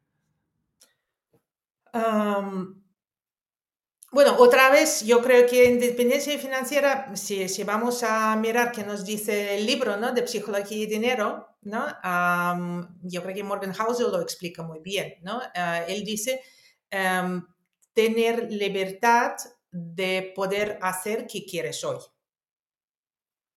Bueno, 4.11 4.35
otra 4.37 4.69
vez, 4.69 5.05
yo 5.05 5.21
creo 5.21 5.47
que 5.47 5.65
independencia 5.65 6.37
financiera, 6.37 7.15
si, 7.15 7.47
si, 7.49 7.63
vamos 7.63 8.03
a 8.03 8.35
mirar 8.35 8.71
qué 8.71 8.83
nos 8.83 9.05
dice 9.05 9.55
el 9.57 9.65
libro 9.65 9.97
¿no? 9.97 10.11
de 10.11 10.27
Psicología 10.27 10.77
y 10.77 10.85
Dinero, 10.85 11.47
¿no? 11.61 11.87
yo 13.03 13.23
creo 13.23 13.35
que 13.35 13.43
Morgan 13.43 13.73
Housel 13.73 14.11
lo 14.11 14.21
explica 14.21 14.63
muy 14.63 14.79
bien. 14.79 15.15
¿no? 15.21 15.41
Ah, 15.55 15.83
él 15.87 16.03
dice 16.03 16.41
Em, 16.91 17.47
tener 17.93 18.51
libertad 18.51 19.37
de 19.71 20.33
poder 20.35 20.77
hacer 20.81 21.25
que 21.25 21.45
quieres 21.45 21.83
hoy. 21.85 21.99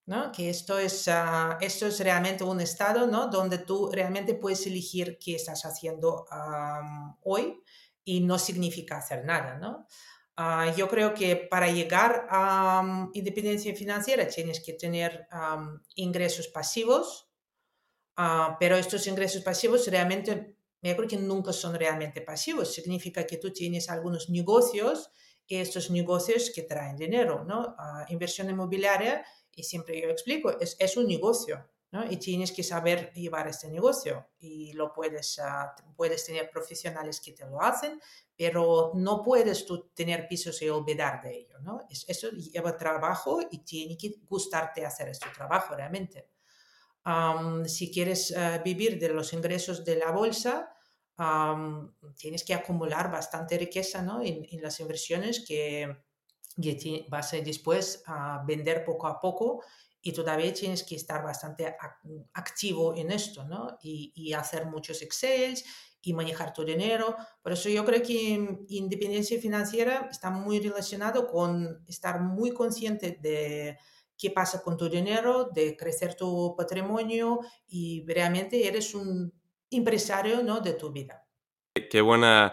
¿no? 0.06 0.30
Que 0.30 0.50
esto 0.50 0.78
es, 0.78 1.08
ah, 1.08 1.58
esto 1.60 1.86
es 1.86 1.98
realmente 1.98 2.44
un 2.44 2.60
estado 2.60 3.06
¿no? 3.08 3.26
donde 3.26 3.58
tú 3.58 3.90
realmente 3.90 4.34
puedes 4.34 4.66
elegir 4.66 5.18
qué 5.18 5.34
estás 5.34 5.64
haciendo 5.64 6.26
hoy 7.22 7.60
y 8.04 8.20
no 8.20 8.38
significa 8.38 8.98
hacer 8.98 9.24
nada. 9.24 9.58
¿no? 9.58 9.86
Ah, 10.36 10.74
yo 10.76 10.88
creo 10.88 11.14
que 11.14 11.36
para 11.36 11.70
llegar 11.70 12.26
a 12.28 13.08
independencia 13.12 13.74
financiera 13.74 14.26
tienes 14.26 14.60
que 14.60 14.72
tener 14.72 15.28
ingresos 15.94 16.48
pasivos, 16.48 17.30
ah, 18.16 18.56
pero 18.58 18.76
estos 18.76 19.06
ingresos 19.06 19.42
pasivos 19.42 19.86
realmente 19.86 20.56
yo 20.82 20.96
creo 20.96 21.08
que 21.08 21.16
nunca 21.16 21.52
son 21.52 21.74
realmente 21.74 22.20
pasivos. 22.20 22.74
Significa 22.74 23.26
que 23.26 23.38
tú 23.38 23.52
tienes 23.52 23.88
algunos 23.88 24.28
negocios 24.28 25.10
y 25.46 25.56
estos 25.56 25.90
negocios 25.90 26.50
que 26.54 26.62
traen 26.62 26.96
dinero, 26.96 27.44
¿no? 27.44 27.74
Ah, 27.78 28.04
inversión 28.08 28.50
inmobiliaria, 28.50 29.24
y 29.54 29.62
siempre 29.62 30.00
yo 30.00 30.08
explico, 30.08 30.58
es, 30.60 30.76
es 30.80 30.96
un 30.96 31.06
negocio, 31.06 31.70
Y 32.10 32.16
tienes 32.16 32.50
que 32.50 32.62
saber 32.62 33.12
llevar 33.12 33.46
este 33.46 33.68
negocio 33.68 34.26
y 34.40 34.72
lo 34.72 34.92
puedes, 34.92 35.38
uh, 35.38 35.92
puedes 35.94 36.24
tener 36.24 36.50
profesionales 36.50 37.20
que 37.20 37.32
te 37.32 37.46
lo 37.46 37.60
hacen, 37.60 38.00
pero 38.36 38.92
no 38.94 39.22
puedes 39.22 39.64
tú 39.64 39.90
tener 39.94 40.26
pisos 40.26 40.60
y 40.62 40.68
olvidar 40.68 41.22
de 41.22 41.38
ello, 41.38 41.58
¿no? 41.60 41.86
Es, 41.88 42.04
eso 42.08 42.30
lleva 42.30 42.76
trabajo 42.76 43.40
y 43.50 43.58
tiene 43.58 43.96
que 43.96 44.16
gustarte 44.28 44.84
hacer 44.84 45.08
este 45.08 45.28
trabajo 45.34 45.74
realmente. 45.76 46.30
si 47.66 47.92
quieres 47.92 48.32
uh, 48.32 48.62
vivir 48.64 48.98
de 48.98 49.10
los 49.10 49.32
ingresos 49.32 49.84
de 49.84 49.96
la 49.96 50.10
bolsa, 50.10 50.74
tienes 52.16 52.44
que 52.44 52.54
acumular 52.54 53.10
bastante 53.10 53.56
riqueza 53.56 54.02
¿no? 54.02 54.20
en, 54.22 54.46
las 54.60 54.80
inversiones 54.80 55.44
que, 55.46 55.96
vas 57.08 57.34
a 57.34 57.36
después 57.38 58.02
a 58.06 58.42
vender 58.46 58.84
poco 58.84 59.06
a 59.06 59.20
poco 59.20 59.62
y 60.06 60.12
todavía 60.12 60.52
tienes 60.52 60.84
que 60.84 60.96
estar 60.96 61.24
bastante 61.24 61.74
activo 62.34 62.94
en 62.94 63.10
esto 63.10 63.42
¿no? 63.44 63.78
y, 63.82 64.34
hacer 64.34 64.66
muchos 64.66 65.00
Excels 65.00 65.64
y 66.02 66.12
manejar 66.12 66.52
tu 66.52 66.62
dinero. 66.62 67.16
Por 67.42 67.52
eso 67.52 67.70
yo 67.70 67.86
creo 67.86 68.02
que 68.02 68.66
independencia 68.68 69.40
financiera 69.40 70.06
está 70.10 70.28
muy 70.28 70.60
relacionado 70.60 71.26
con 71.26 71.82
estar 71.88 72.20
muy 72.20 72.52
consciente 72.52 73.18
de 73.18 73.78
qué 74.18 74.30
pasa 74.30 74.62
con 74.62 74.76
tu 74.76 74.90
dinero, 74.90 75.48
de 75.54 75.74
crecer 75.74 76.14
tu 76.14 76.54
patrimonio 76.54 77.40
y 77.66 78.04
realmente 78.06 78.68
eres 78.68 78.94
un 78.94 79.32
empresario 79.70 80.42
¿no? 80.42 80.60
de 80.60 80.74
tu 80.74 80.92
vida. 80.92 81.26
Qué 81.90 82.02
buena, 82.02 82.52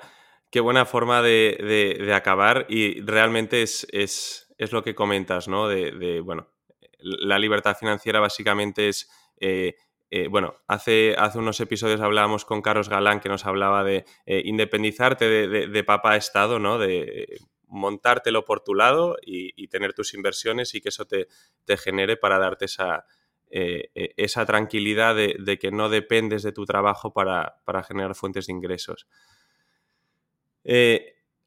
qué 0.50 0.62
buena 0.62 0.86
forma 0.86 1.22
de, 1.22 2.14
acabar 2.16 2.66
y 2.70 3.02
realmente 3.02 3.62
es, 3.62 3.86
es, 3.92 4.54
es, 4.58 4.72
lo 4.72 4.84
que 4.84 4.96
comentas, 4.96 5.50
¿no? 5.50 5.68
De, 5.68 6.22
bueno, 6.22 6.51
la 7.02 7.40
libertad 7.40 7.76
financiera 7.78 8.20
básicamente 8.20 8.90
es... 8.90 9.10
Eh, 9.38 9.76
eh, 10.14 10.28
bueno, 10.28 10.56
hace, 10.68 11.16
hace 11.18 11.38
unos 11.38 11.62
episodios 11.62 12.02
hablábamos 12.02 12.44
con 12.44 12.62
Carlos 12.62 12.90
Galán 12.90 13.22
que 13.22 13.30
nos 13.30 13.46
hablaba 13.46 13.86
de 13.86 14.04
eh, 14.26 14.42
independizarte 14.44 15.30
de, 15.30 15.68
de, 15.68 15.84
papá 15.86 16.18
Estado, 16.18 16.60
¿no? 16.60 16.78
De 16.78 17.40
montártelo 17.68 18.44
por 18.44 18.60
tu 18.60 18.76
lado 18.76 19.16
y, 19.22 19.70
tener 19.70 19.94
tus 19.94 20.14
inversiones 20.14 20.76
y 20.76 20.82
que 20.82 20.90
eso 20.90 21.06
te, 21.06 21.28
te 21.64 21.78
genere 21.78 22.18
para 22.18 22.40
darte 22.40 22.66
esa, 22.66 23.06
esa 23.50 24.46
tranquilidad 24.46 25.16
de, 25.16 25.58
que 25.58 25.72
no 25.72 25.88
dependes 25.88 26.44
de 26.44 26.52
tu 26.52 26.66
trabajo 26.66 27.14
para, 27.14 27.56
generar 27.88 28.14
fuentes 28.14 28.48
de 28.48 28.54
ingresos. 28.54 29.08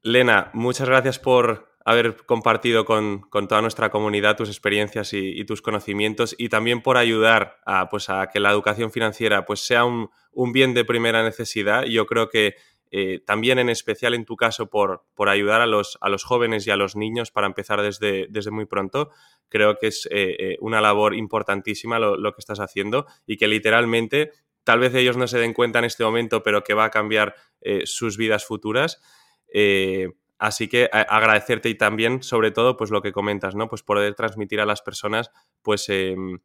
Lena, 0.01 0.49
muchas 0.53 0.89
gracias 0.89 1.19
por 1.19 1.74
haber 1.85 2.17
compartido 2.25 2.83
con, 2.83 3.29
toda 3.29 3.61
nuestra 3.61 3.91
comunidad 3.91 4.35
tus 4.35 4.49
experiencias 4.49 5.13
y, 5.13 5.45
tus 5.45 5.61
conocimientos 5.61 6.35
y 6.37 6.49
también 6.49 6.81
por 6.81 6.97
ayudar 6.97 7.59
a, 7.63 7.89
pues, 7.89 8.09
a 8.09 8.27
que 8.33 8.39
la 8.39 8.49
educación 8.49 8.91
financiera 8.91 9.45
pues, 9.45 9.59
sea 9.59 9.85
un, 9.85 10.09
bien 10.51 10.73
de 10.73 10.83
primera 10.83 11.23
necesidad. 11.23 11.83
Yo 11.83 12.07
creo 12.07 12.27
que 12.29 12.55
eh, 12.89 13.21
también 13.23 13.59
en 13.59 13.69
especial 13.69 14.15
en 14.15 14.25
tu 14.25 14.35
caso 14.35 14.67
por, 14.67 15.05
por 15.13 15.29
ayudar 15.29 15.61
a 15.61 15.67
los, 15.67 15.99
a 16.01 16.09
los, 16.09 16.23
jóvenes 16.23 16.65
y 16.65 16.71
a 16.71 16.75
los 16.75 16.95
niños 16.95 17.29
para 17.29 17.45
empezar 17.45 17.79
desde, 17.83 18.25
desde 18.29 18.49
muy 18.49 18.65
pronto. 18.65 19.11
Creo 19.47 19.77
que 19.77 19.87
es 19.87 20.07
eh, 20.07 20.35
eh, 20.39 20.57
una 20.61 20.81
labor 20.81 21.13
importantísima 21.13 21.99
lo, 21.99 22.33
que 22.33 22.39
estás 22.39 22.59
haciendo 22.59 23.05
y 23.27 23.37
que 23.37 23.47
literalmente 23.47 24.31
tal 24.63 24.79
vez 24.79 24.95
ellos 24.95 25.17
no 25.17 25.27
se 25.27 25.37
den 25.37 25.53
cuenta 25.53 25.77
en 25.77 25.85
este 25.85 26.03
momento, 26.03 26.41
pero 26.41 26.63
que 26.63 26.73
va 26.73 26.85
a 26.85 26.89
cambiar 26.89 27.35
sus 27.85 28.17
vidas 28.17 28.45
futuras. 28.45 28.99
Eh, 29.53 30.09
así 30.37 30.67
que 30.67 30.89
agradecerte 30.91 31.69
y 31.69 31.75
también, 31.75 32.23
sobre 32.23 32.51
todo, 32.51 32.77
pues 32.77 32.91
lo 32.91 33.01
que 33.01 33.11
comentas, 33.11 33.55
¿no? 33.55 33.67
Pues 33.67 33.83
poder 33.83 34.15
transmitir 34.15 34.59
a 34.61 34.65
las 34.65 34.81
personas, 34.81 35.31
pues, 35.61 35.89
em, 35.89 36.39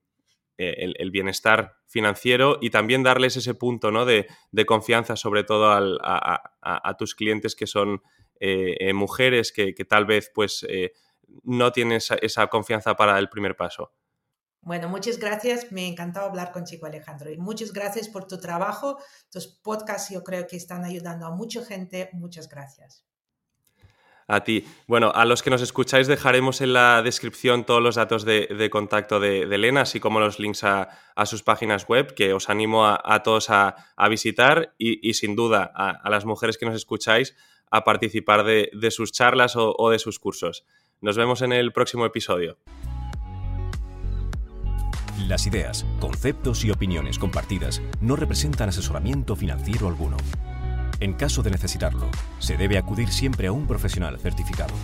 e, 0.58 0.92
el, 0.96 1.10
bienestar 1.10 1.76
financiero 1.86 2.58
y 2.60 2.70
también 2.70 3.02
darles 3.02 3.36
ese 3.36 3.54
punto, 3.54 3.90
¿no? 3.90 4.04
De, 4.04 4.26
confianza, 4.66 5.16
sobre 5.16 5.44
todo 5.44 5.70
a, 5.72 6.96
tus 6.98 7.14
clientes 7.14 7.56
que 7.56 7.66
son 7.66 8.02
eh, 8.38 8.76
eh, 8.78 8.92
mujeres 8.92 9.52
que, 9.52 9.72
tal 9.88 10.06
vez, 10.06 10.30
pues, 10.34 10.66
no 11.44 11.72
tienen 11.72 12.00
esa, 12.22 12.46
confianza 12.48 12.96
para 12.96 13.18
el 13.18 13.28
primer 13.28 13.56
paso. 13.56 13.92
Bueno, 14.62 14.88
muchas 14.88 15.18
gracias. 15.18 15.72
Me 15.72 15.84
ha 15.84 15.88
encantado 15.88 16.26
hablar 16.26 16.52
contigo, 16.52 16.86
Alejandro. 16.86 17.30
Y 17.30 17.38
muchas 17.38 17.72
gracias 17.72 18.08
por 18.08 18.26
tu 18.26 18.38
trabajo. 18.38 18.98
Tus 19.30 19.46
podcasts 19.46 20.12
yo 20.12 20.22
creo 20.22 20.46
que 20.46 20.56
están 20.56 20.84
ayudando 20.84 21.26
a 21.26 21.34
mucha 21.34 21.64
gente. 21.64 22.10
Muchas 22.12 22.48
gracias. 22.48 23.09
A 24.30 24.44
ti. 24.44 24.64
Bueno, 24.86 25.10
a 25.12 25.24
los 25.24 25.42
que 25.42 25.50
nos 25.50 25.60
escucháis 25.60 26.06
dejaremos 26.06 26.60
en 26.60 26.72
la 26.72 27.02
descripción 27.02 27.64
todos 27.64 27.82
los 27.82 27.96
datos 27.96 28.24
de, 28.24 28.68
contacto 28.70 29.18
de, 29.18 29.42
Elena, 29.42 29.80
así 29.80 29.98
como 29.98 30.20
los 30.20 30.38
links 30.38 30.62
a, 30.62 30.88
sus 31.24 31.42
páginas 31.42 31.88
web, 31.88 32.14
que 32.14 32.32
os 32.32 32.48
animo 32.48 32.86
a, 32.86 33.22
todos 33.24 33.50
a, 33.50 33.74
visitar 34.08 34.72
y, 34.78 35.14
sin 35.14 35.34
duda 35.34 35.72
a, 35.74 36.08
las 36.10 36.26
mujeres 36.26 36.58
que 36.58 36.66
nos 36.66 36.76
escucháis 36.76 37.34
a 37.72 37.82
participar 37.82 38.44
de, 38.44 38.90
sus 38.92 39.10
charlas 39.10 39.56
o 39.56 39.90
de 39.90 39.98
sus 39.98 40.20
cursos. 40.20 40.64
Nos 41.00 41.16
vemos 41.16 41.42
en 41.42 41.52
el 41.52 41.72
próximo 41.72 42.06
episodio. 42.06 42.56
Las 45.26 45.44
ideas, 45.48 45.84
conceptos 45.98 46.64
y 46.64 46.70
opiniones 46.70 47.18
compartidas 47.18 47.82
no 48.00 48.14
representan 48.14 48.68
asesoramiento 48.68 49.34
financiero 49.34 49.88
alguno. 49.88 50.18
En 51.00 51.14
caso 51.14 51.42
de 51.42 51.50
necesitarlo, 51.50 52.10
se 52.40 52.58
debe 52.58 52.76
acudir 52.76 53.08
siempre 53.08 53.46
a 53.46 53.52
un 53.52 53.66
profesional 53.66 54.18
certificado. 54.20 54.74